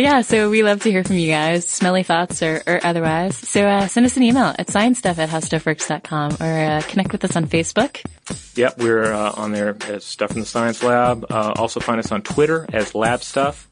Yeah, 0.00 0.22
so 0.22 0.48
we 0.48 0.62
love 0.62 0.80
to 0.82 0.90
hear 0.90 1.04
from 1.04 1.16
you 1.16 1.28
guys, 1.30 1.68
smelly 1.68 2.02
thoughts 2.02 2.42
or, 2.42 2.62
or 2.66 2.80
otherwise. 2.82 3.36
So 3.36 3.66
uh, 3.66 3.86
send 3.86 4.06
us 4.06 4.16
an 4.16 4.22
email 4.22 4.54
at 4.58 4.68
sciencestuff 4.68 5.18
at 5.18 5.28
howstuffworks.com 5.28 6.36
or 6.40 6.58
uh, 6.78 6.82
connect 6.88 7.12
with 7.12 7.22
us 7.24 7.36
on 7.36 7.46
Facebook. 7.46 8.02
Yep, 8.56 8.78
we're 8.78 9.12
uh, 9.12 9.32
on 9.36 9.52
there 9.52 9.76
as 9.88 10.04
Stuff 10.04 10.30
from 10.32 10.40
the 10.40 10.46
Science 10.46 10.82
Lab. 10.82 11.26
Uh, 11.30 11.52
also 11.56 11.80
find 11.80 11.98
us 12.00 12.10
on 12.12 12.22
Twitter 12.22 12.66
as 12.72 12.94
Lab 12.94 13.22
Stuff. 13.22 13.68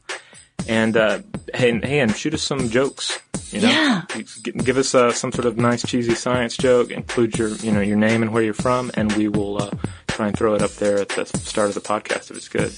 And 0.67 0.95
uh, 0.97 1.19
hey, 1.53 1.69
and, 1.71 1.83
hey, 1.83 1.99
and 1.99 2.15
shoot 2.15 2.33
us 2.35 2.43
some 2.43 2.69
jokes. 2.69 3.17
You 3.51 3.61
know, 3.61 3.69
Yeah. 3.69 4.01
G- 4.43 4.51
give 4.51 4.77
us 4.77 4.93
uh, 4.93 5.11
some 5.11 5.31
sort 5.31 5.45
of 5.47 5.57
nice 5.57 5.83
cheesy 5.83 6.13
science 6.13 6.55
joke. 6.57 6.91
Include 6.91 7.39
your, 7.39 7.49
you 7.49 7.71
know, 7.71 7.81
your 7.81 7.97
name 7.97 8.21
and 8.21 8.31
where 8.31 8.43
you're 8.43 8.53
from, 8.53 8.91
and 8.93 9.11
we 9.13 9.27
will 9.29 9.63
uh, 9.63 9.71
try 10.07 10.27
and 10.27 10.37
throw 10.37 10.53
it 10.53 10.61
up 10.61 10.71
there 10.71 10.99
at 10.99 11.09
the 11.09 11.25
start 11.25 11.69
of 11.69 11.73
the 11.75 11.81
podcast 11.81 12.29
if 12.29 12.37
it's 12.37 12.49
good. 12.49 12.71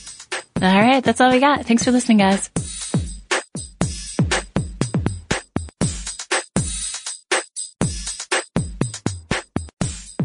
All 0.61 0.79
right, 0.79 1.03
that's 1.03 1.19
all 1.19 1.31
we 1.31 1.39
got. 1.39 1.65
Thanks 1.65 1.83
for 1.83 1.91
listening, 1.91 2.19
guys. 2.19 2.49